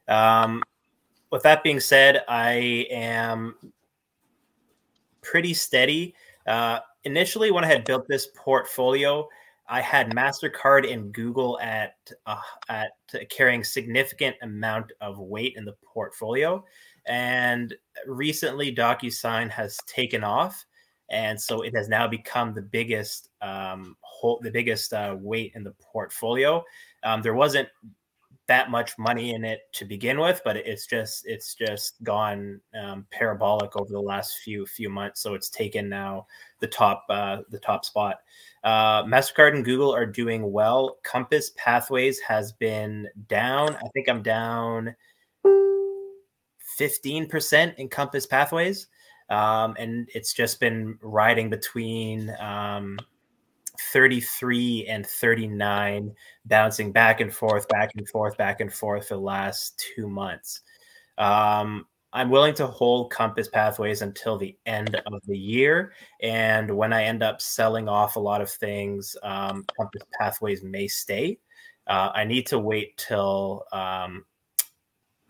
[0.08, 0.62] Um,
[1.30, 3.56] with that being said, I am
[5.22, 6.14] pretty steady.
[6.46, 9.28] Uh, initially, when I had built this portfolio,
[9.68, 11.94] I had Mastercard and Google at
[12.26, 12.92] uh, at
[13.28, 16.64] carrying significant amount of weight in the portfolio,
[17.06, 17.74] and
[18.06, 20.64] recently DocuSign has taken off,
[21.10, 25.62] and so it has now become the biggest um, whole, the biggest uh, weight in
[25.62, 26.64] the portfolio.
[27.02, 27.68] Um, there wasn't
[28.48, 33.06] that much money in it to begin with, but it's just it's just gone um,
[33.10, 35.20] parabolic over the last few few months.
[35.20, 36.26] So it's taken now
[36.60, 38.16] the top uh, the top spot.
[38.64, 40.96] Uh, Mastercard and Google are doing well.
[41.04, 43.76] Compass Pathways has been down.
[43.76, 44.96] I think I'm down
[46.76, 48.86] fifteen percent in Compass Pathways,
[49.28, 52.34] um, and it's just been riding between.
[52.40, 52.98] Um,
[53.92, 56.14] 33 and 39
[56.46, 60.62] bouncing back and forth back and forth back and forth for the last two months
[61.18, 65.92] Um, I'm willing to hold Compass Pathways until the end of the year.
[66.22, 70.88] And when I end up selling off a lot of things, um, Compass Pathways may
[70.88, 71.38] stay.
[71.86, 74.24] Uh, I need to wait till um,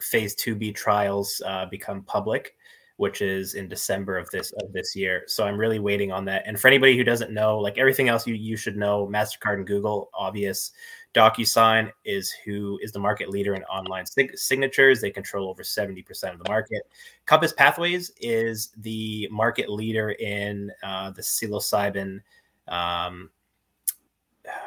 [0.01, 2.55] phase 2B trials uh, become public,
[2.99, 5.23] which is in December of this of this year.
[5.29, 6.43] So I'm really waiting on that.
[6.47, 9.67] And for anybody who doesn't know, like everything else you, you should know, MasterCard and
[9.67, 10.73] Google, obvious.
[11.15, 15.01] DocuSign is who is the market leader in online sig- signatures.
[15.01, 16.83] They control over 70% of the market.
[17.25, 22.21] Compass Pathways is the market leader in uh, the psilocybin
[22.67, 23.31] um,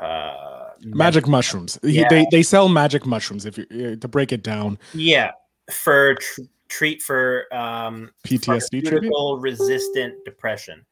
[0.02, 1.78] uh, magic mushrooms.
[1.84, 2.08] Yeah.
[2.10, 3.46] They they sell magic mushrooms.
[3.46, 5.32] If you uh, to break it down, Yeah,
[5.70, 6.42] for tr-
[6.72, 9.42] treat for um, PTSD treatment.
[9.42, 10.86] resistant depression.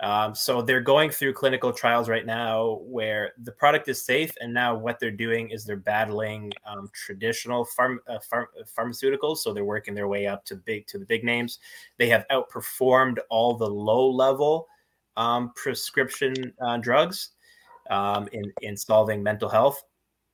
[0.00, 4.52] Um, so they're going through clinical trials right now where the product is safe, and
[4.52, 8.46] now what they're doing is they're battling um, traditional pharm- uh, pharm-
[8.76, 9.38] pharmaceuticals.
[9.38, 11.60] So they're working their way up to big to the big names.
[11.98, 14.66] They have outperformed all the low level
[15.16, 17.30] um, prescription uh, drugs
[17.88, 19.84] um, in in solving mental health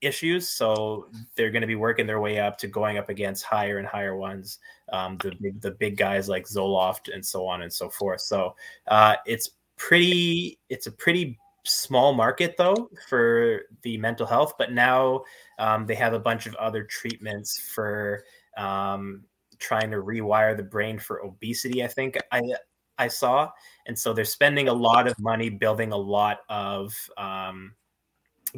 [0.01, 0.49] issues.
[0.49, 3.87] So they're going to be working their way up to going up against higher and
[3.87, 4.59] higher ones,
[4.93, 8.21] um, the big the big guys like Zoloft and so on and so forth.
[8.21, 8.55] So
[8.87, 15.23] uh, it's pretty it's a pretty small market though for the mental health, but now
[15.59, 18.25] um, they have a bunch of other treatments for
[18.57, 19.25] um,
[19.59, 21.83] trying to rewire the brain for obesity.
[21.83, 22.43] I think I
[23.01, 23.51] I saw,
[23.87, 27.75] and so they're spending a lot of money building a lot of um,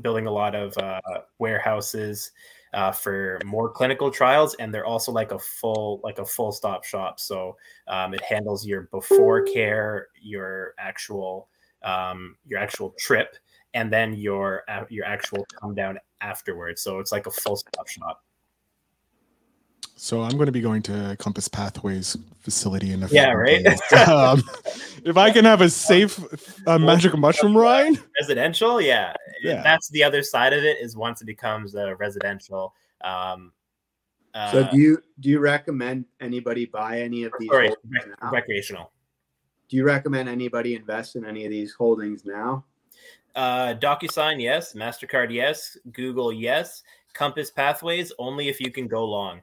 [0.00, 1.00] building a lot of uh,
[1.38, 2.32] warehouses
[2.72, 6.84] uh, for more clinical trials, and they're also like a full like a full stop
[6.84, 7.18] shop.
[7.18, 7.56] So
[7.88, 11.48] um, it handles your before care, your actual
[11.82, 13.36] um, your actual trip,
[13.74, 16.82] and then your uh, your actual come down afterwards.
[16.82, 18.22] So it's like a full stop shop.
[20.02, 23.62] So I'm going to be going to Compass Pathways facility in a few Yeah, right?
[23.62, 23.80] days.
[24.08, 24.42] um,
[25.04, 26.18] if I can have a safe
[26.66, 29.12] uh, magic mushroom ride, residential yeah.
[29.42, 29.62] Yeah.
[29.62, 33.52] that's the other side of it is once it becomes a residential um
[34.32, 37.50] uh, So do you do you recommend anybody buy any of these?
[37.50, 38.92] sorry, rec- recreational
[39.68, 42.64] Do you recommend anybody invest in any of these holdings now?
[43.36, 46.82] uh docusign yes mastercard yes google yes
[47.12, 49.42] compass pathways only if you can go long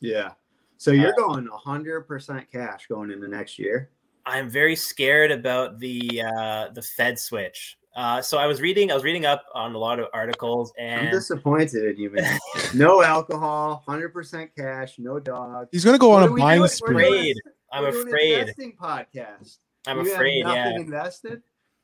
[0.00, 0.32] Yeah.
[0.78, 3.90] So you're Uh, going 100% cash going into next year.
[4.26, 8.94] i'm very scared about the uh the fed switch uh so i was reading i
[8.94, 12.38] was reading up on a lot of articles and I'm and disappointed in you, man.
[12.74, 15.68] no alcohol, 100% cash, no dog.
[15.72, 16.62] he's going to go What on a we buying doing?
[16.62, 17.04] We're spree.
[17.06, 17.36] afraid
[17.72, 19.58] i'm we're doing an afraid Investing podcast.
[19.86, 21.42] i'm You have afraid yeah nothing invested.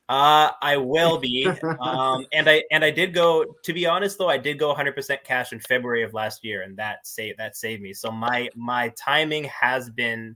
[0.09, 1.45] Uh, I will be.
[1.81, 3.45] um, and I and I did go.
[3.63, 6.61] To be honest, though, I did go 100 percent cash in February of last year,
[6.61, 7.93] and that saved that saved me.
[7.93, 10.35] So my my timing has been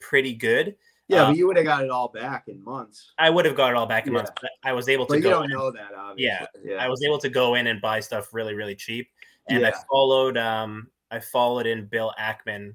[0.00, 0.74] pretty good.
[1.08, 3.12] Yeah, Uh, but you would have got it all back in months.
[3.18, 5.16] I would have got it all back in months, but I was able to But
[5.16, 5.30] you go.
[5.30, 6.46] don't in- know that, obviously.
[6.64, 6.76] Yeah.
[6.78, 9.10] I was able to go in and buy stuff really really cheap,
[9.48, 10.38] and I followed.
[10.38, 12.74] Um, I followed in Bill Ackman.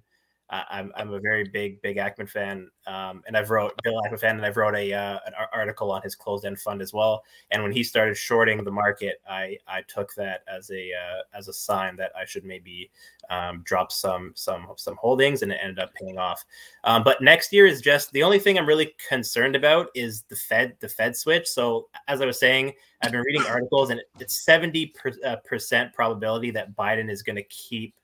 [0.52, 4.20] Uh, I'm I'm a very big big Ackman fan, um, and I've wrote Bill Ackman
[4.20, 7.24] fan, and I've wrote a uh, an article on his closed end fund as well.
[7.50, 11.48] And when he started shorting the market, I I took that as a uh, as
[11.48, 12.92] a sign that I should maybe
[13.32, 16.46] um, drop some some some holdings, and it ended up paying off.
[16.84, 20.36] Um, but next year is just the only thing I'm really concerned about is the
[20.36, 21.48] Fed the Fed switch.
[21.48, 24.94] So as I was saying, I've been reading articles, and it's seventy
[25.26, 27.96] uh, percent probability that Biden is going to keep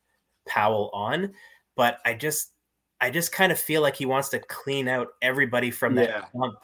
[0.47, 1.33] Powell on,
[1.81, 2.51] but I just
[2.99, 6.25] I just kind of feel like he wants to clean out everybody from that Yeah.
[6.31, 6.59] Trump.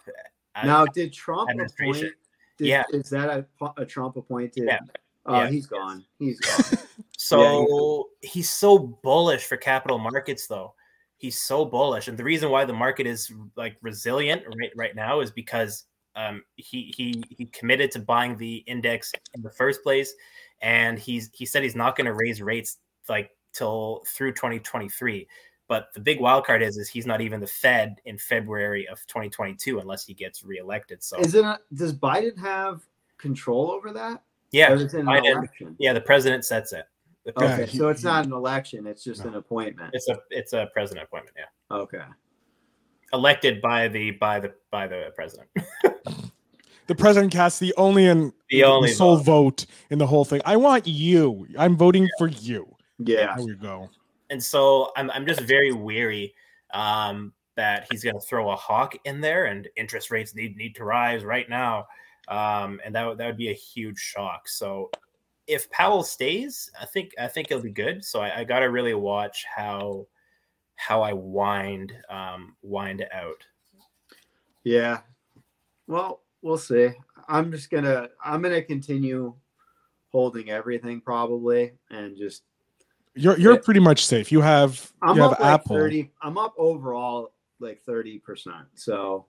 [0.56, 2.06] uh, Now, did Trump administration.
[2.06, 2.16] appoint?
[2.60, 2.84] Did, Yeah.
[2.92, 4.66] Is that a, a Trump appointed?
[4.68, 4.78] Yeah.
[5.26, 5.50] Oh, Yeah.
[5.50, 6.06] he's gone.
[6.20, 6.80] He's gone.
[7.18, 10.76] So he's so bullish for capital markets, though.
[11.18, 15.20] He's so bullish, and the reason why the market is like resilient right right now
[15.22, 20.14] is because um, he he he committed to buying the index in the first place,
[20.62, 22.78] and he's he said he's not going to raise rates
[23.10, 25.28] like till through 2023.
[25.68, 29.06] But the big wild card is is he's not even the Fed in February of
[29.08, 31.04] 2022 unless he gets reelected.
[31.04, 31.44] So Is it?
[31.44, 32.82] A, does Biden have
[33.18, 34.22] control over that?
[34.52, 35.76] yeah, Or is it an Biden- election?
[35.80, 36.86] yeah, the president sets it.
[37.26, 38.88] The Okay, so it's not an election.
[38.88, 39.32] It's just No.
[39.32, 39.90] an appointment.
[39.94, 41.36] It's a it's a president appointment.
[41.38, 41.76] Yeah.
[41.78, 42.04] Okay.
[43.14, 45.50] elected by the by the by the president.
[46.88, 49.24] The president casts the only and The only sole vote.
[49.26, 50.40] vote in the whole thing.
[50.46, 51.46] I want you.
[51.60, 52.77] I'm voting for you.
[53.00, 53.36] Yeah.
[53.38, 53.90] There we go.
[54.30, 56.34] And so I'm I'm just very weary
[56.74, 60.76] um, that he's going to throw a hawk in there, and interest rates need need
[60.76, 61.88] to rise right now,
[62.28, 64.48] um, and that would- that would be a huge shock.
[64.50, 64.90] So
[65.48, 68.04] if Powell stays, I think I think it'll be good.
[68.04, 70.08] So I, I got to really watch how
[70.76, 73.44] how I wind um, wind out.
[74.64, 75.00] Yeah.
[75.88, 76.90] Well, we'll see.
[77.30, 79.34] I'm just gonna I'm gonna continue
[80.12, 82.44] holding everything probably and just
[83.18, 84.32] You're you're pretty much safe.
[84.32, 85.76] You have I'm you have like Apple.
[85.76, 88.22] 30 I'm up overall like 30%.
[88.76, 89.26] So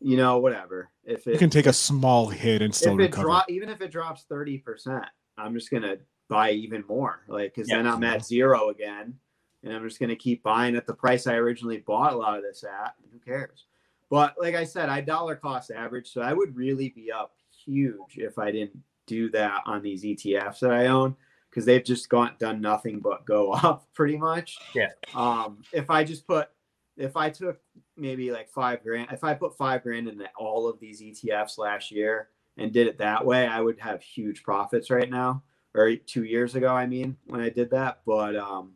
[0.00, 0.90] you know, whatever.
[1.04, 3.26] If You it can take a small hit and still recover.
[3.26, 5.04] drop even if it drops 30%,
[5.38, 5.96] I'm just gonna
[6.28, 7.24] buy even more.
[7.28, 7.76] Like cause Yeah.
[7.76, 9.18] then I'm at zero again.
[9.62, 12.42] And I'm just gonna keep buying at the price I originally bought a lot of
[12.42, 12.94] this at.
[13.12, 13.64] Who cares?
[14.10, 17.34] But like I said, I dollar cost average, so I would really be up
[17.64, 21.16] huge if I didn't do that on these ETFs that I own
[21.54, 24.58] because they've just gone done nothing but go up pretty much.
[24.74, 24.88] Yeah.
[25.14, 26.48] Um, if I just put
[26.96, 27.60] if I took
[27.96, 31.90] maybe like five grand, if I put five grand into all of these ETFs last
[31.90, 35.42] year and did it that way, I would have huge profits right now.
[35.76, 38.00] Or two years ago, I mean, when I did that.
[38.06, 38.72] But um,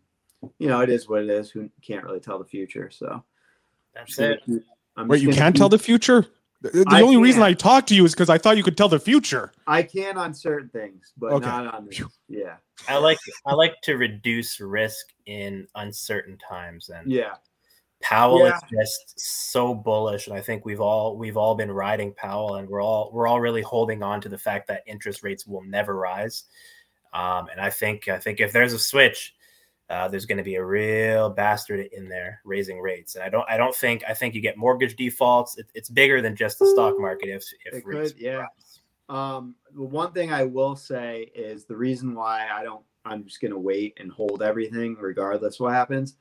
[0.59, 1.51] you know, it is what it is.
[1.51, 2.91] Who can't really tell the future?
[2.91, 3.24] So
[3.95, 4.43] That's just gonna it.
[4.47, 4.64] keep-
[4.97, 6.26] I'm Wait, you can't keep- tell the future?
[6.61, 7.51] The, the I only reason can't.
[7.51, 9.53] I talked to you is because I thought you could tell the future.
[9.67, 11.47] I can on certain things, but Okay.
[11.47, 12.03] not on this.
[12.29, 12.57] Yeah,
[12.87, 17.37] I like I like to reduce risk in uncertain times, and yeah,
[18.03, 18.55] Powell Yeah.
[18.55, 22.69] is just so bullish, and I think we've all we've all been riding Powell, and
[22.69, 25.95] we're all we're all really holding on to the fact that interest rates will never
[25.95, 26.45] rise.
[27.15, 29.35] Um, and I think I think if there's a switch,
[29.91, 33.14] uh, there's going to be a real bastard in there raising rates.
[33.14, 35.57] And I don't I don't think I think you get mortgage defaults.
[35.59, 37.28] It, it's bigger than just the stock market.
[37.28, 38.36] If if rates could, yeah.
[38.36, 38.80] rise.
[39.09, 43.41] Um, the one thing I will say is the reason why I don't, I'm just
[43.41, 46.16] going to wait and hold everything regardless what happens,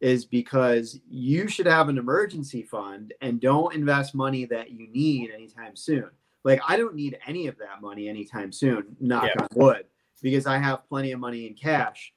[0.00, 5.32] is because you should have an emergency fund and don't invest money that you need
[5.32, 6.08] anytime soon.
[6.44, 8.96] Like I don't need any of that money anytime soon.
[9.00, 9.42] Knock Yeah.
[9.42, 9.86] on wood,
[10.22, 12.14] because I have plenty of money in cash.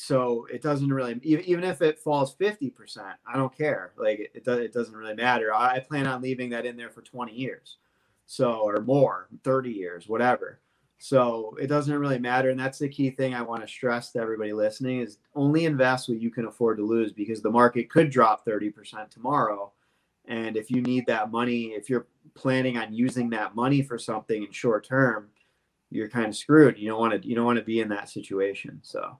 [0.00, 3.94] So it doesn't really, even if it falls fifty percent, I don't care.
[3.96, 5.52] Like it, does, it doesn't really matter.
[5.52, 7.78] I, plan on leaving that in there for twenty years.
[8.24, 10.60] So or more 30 years whatever.
[10.98, 14.20] So it doesn't really matter and that's the key thing i want to stress to
[14.20, 18.10] everybody listening is only invest what you can afford to lose because the market could
[18.10, 19.72] drop 30% tomorrow.
[20.26, 24.44] And if you need that money if you're planning on using that money for something
[24.44, 25.28] in short term
[25.90, 26.78] you're kind of screwed.
[26.78, 29.18] You don't want to you don't want to be in that situation so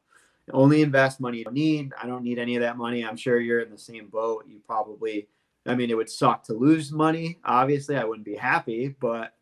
[0.53, 3.61] only invest money you need i don't need any of that money i'm sure you're
[3.61, 5.28] in the same boat you probably
[5.68, 7.38] I mean, it would suck to lose money.
[7.44, 9.34] Obviously, I wouldn't be happy, but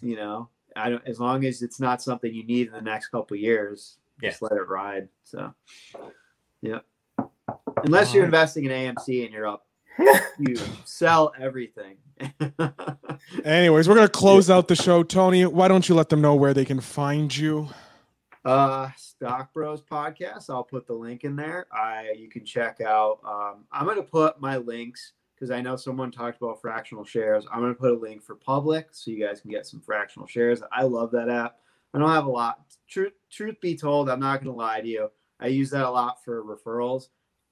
[0.00, 1.06] you know, I don't.
[1.06, 4.42] As long as it's not something you need in the next couple of years, just
[4.42, 5.08] let it ride.
[5.24, 5.54] So,
[6.60, 6.80] yeah.
[7.84, 9.66] Unless you're um, investing in AMC and you're up,
[10.38, 11.96] you sell everything.
[13.44, 15.04] Anyways, we're gonna close out the show.
[15.04, 17.68] Tony, why don't you let them know where they can find you?
[18.44, 20.50] Uh stock bros podcast.
[20.50, 21.66] I'll put the link in there.
[21.72, 25.76] I you can check out um i'm going to put my links because i know
[25.76, 27.46] someone talked about fractional shares.
[27.52, 30.26] I'm going to put a link for public so you guys can get some fractional
[30.26, 30.62] shares.
[30.72, 31.56] I love that app.
[31.94, 32.60] I don't have a lot.
[32.88, 35.10] Truth truth be told i'm not going to lie to you.
[35.40, 37.08] I use that a lot for referrals.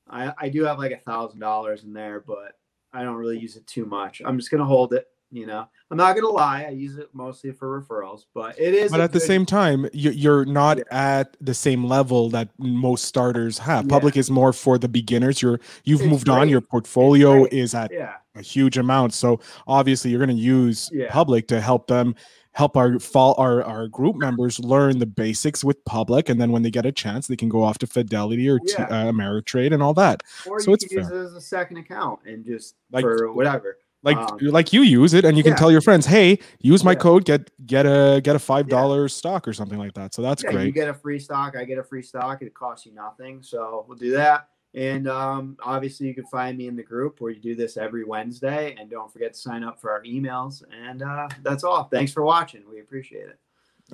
[0.08, 2.58] I i do have like a thousand dollars in there but
[2.92, 4.22] i don't really use it too much.
[4.24, 6.96] I'm just going to hold it you know i'm not going to lie i use
[6.96, 10.78] it mostly for referrals but it is But at the same time, you, you're not
[10.78, 10.84] Yeah.
[11.18, 13.84] at the same level that most starters have.
[13.84, 13.90] Yeah.
[13.96, 15.42] Public is more for the beginners.
[15.42, 16.48] You're you've It's moved on.
[16.48, 19.12] Your portfolio is at yeah a huge amount.
[19.14, 22.14] So obviously, you're going to use public to help them
[22.52, 26.62] help our fall our, our group members learn the basics with public, and then when
[26.62, 28.84] they get a chance, they can go off to Fidelity or Yeah.
[28.84, 30.22] uh, Ameritrade and all that.
[30.46, 33.32] or So you it's can use it as a second account and just Like- for
[33.32, 33.76] whatever.
[34.06, 35.56] Like Um, like you use it, and you can yeah.
[35.56, 36.98] tell your friends, "Hey, use my Yeah.
[37.06, 40.44] code, get get a get a five dollar stock or something like that." So that's
[40.44, 41.56] yeah, you get a free stock.
[41.56, 42.40] I get a free stock.
[42.40, 43.42] It costs you nothing.
[43.42, 44.48] So we'll do that.
[44.74, 48.04] And um, obviously, you can find me in the group where you do this every
[48.04, 48.76] Wednesday.
[48.78, 50.62] And don't forget to sign up for our emails.
[50.86, 51.84] And uh, that's all.
[51.84, 52.62] Thanks for watching.
[52.70, 53.38] We appreciate it.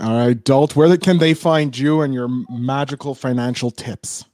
[0.00, 4.24] All right, Dalt, where can they find you and your magical financial tips?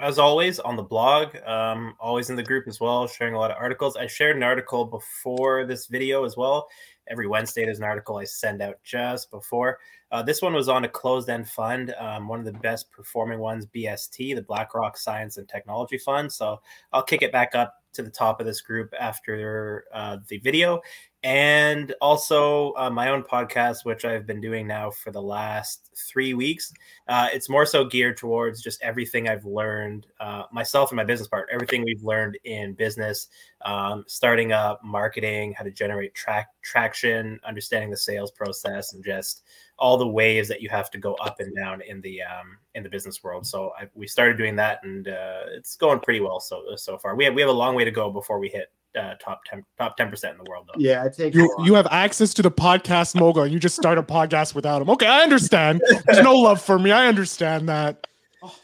[0.00, 3.50] As always on the blog um, always in the group as well sharing a lot
[3.50, 3.96] of articles.
[3.96, 6.68] I shared an article before this video as well.
[7.08, 9.78] Every wednesday there's an article i send out just before.
[10.10, 13.66] Uh, this one was on a closed-end fund um, one of the best performing ones
[13.66, 16.32] bst the blackrock science and technology fund.
[16.32, 16.60] So
[16.92, 20.80] i'll kick it back up to the top of this group after uh, the video
[21.24, 26.34] and also uh, my own podcast which i've been doing now for the last three
[26.34, 26.72] weeks
[27.06, 31.28] uh, it's more so geared towards just everything I've learned, uh, myself and my business
[31.28, 33.28] partner, everything we've learned in business,
[33.66, 39.42] um, starting up, marketing, how to generate track traction, understanding the sales process, and just
[39.78, 42.82] all the ways that you have to go up and down in the um, in
[42.82, 43.46] the business world.
[43.46, 47.16] So I, we started doing that, and uh, it's going pretty well so so far.
[47.16, 49.64] We have we have a long way to go before we hit uh, top ten
[49.78, 50.68] top ten percent in the world.
[50.68, 50.80] Though.
[50.80, 51.36] Yeah, it takes.
[51.36, 54.82] You you have access to the podcast mogul, and you just start a podcast without
[54.82, 54.90] him.
[54.90, 55.82] Okay, I understand.
[56.06, 56.92] There's no love for me.
[56.92, 58.06] I understand that.
[58.42, 58.54] Oh,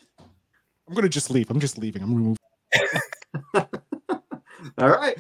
[0.89, 1.51] I'm gonna just leave.
[1.51, 2.03] I'm just leaving.
[2.03, 2.37] I'm removing.
[4.81, 5.14] All right.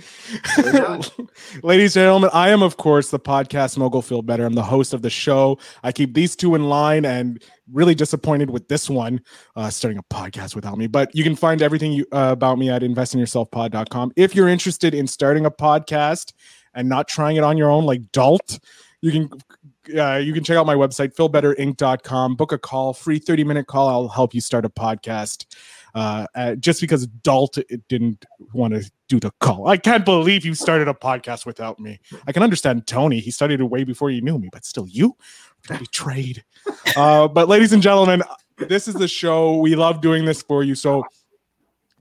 [1.62, 4.46] Ladies and gentlemen, I am, of course, the podcast mogul Feel Better.
[4.46, 5.58] I'm the host of the show.
[5.82, 9.20] I keep these two in line and really disappointed with this one
[9.56, 10.86] uh, starting a podcast without me.
[10.86, 14.12] But you can find everything you, uh, about me at investinyourselfpod.com.
[14.16, 16.32] If you're interested in starting a podcast
[16.72, 18.60] and not trying it on your own, like Dalt,
[19.02, 19.30] you can
[19.98, 23.88] uh, you can check out my website feelbetterinc.com book a call free 30 minute call
[23.88, 25.46] i'll help you start a podcast
[25.94, 29.68] uh, uh, just because Dalt didn't want to do the call.
[29.68, 32.00] I can't believe you started a podcast without me.
[32.26, 35.16] I can understand Tony; he started it way before you knew me, but still, you
[35.68, 36.44] betrayed.
[36.96, 38.22] uh, but, ladies and gentlemen,
[38.56, 39.56] this is the show.
[39.56, 40.74] We love doing this for you.
[40.74, 41.04] So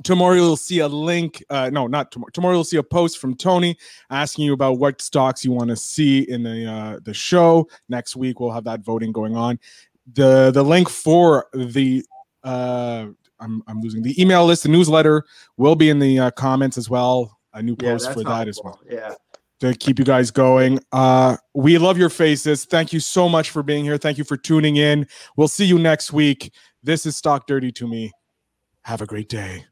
[0.04, 3.36] tomorrow you'll see a link uh, no not tomorrow tomorrow you'll see a post from
[3.36, 3.78] tony
[4.10, 8.16] asking you about what stocks you want to see in the uh, the show next
[8.16, 9.60] week we'll have that voting going on
[10.14, 12.04] the the link for the
[12.44, 13.08] uh
[13.40, 15.24] i'm, I'm losing the email list the newsletter
[15.58, 18.60] will be in the uh, comments as well a new post that's for that as
[18.64, 18.80] well.
[18.90, 19.14] Yeah.
[19.60, 20.80] to keep you guys going.
[20.92, 22.66] Uh, we love your faces.
[22.66, 23.98] Thank you so much for being here.
[23.98, 25.08] Thank you for tuning in.
[25.36, 26.54] We'll see you next week.
[26.84, 28.12] This is Stock Dirty to Me.
[28.84, 29.66] Have a great day.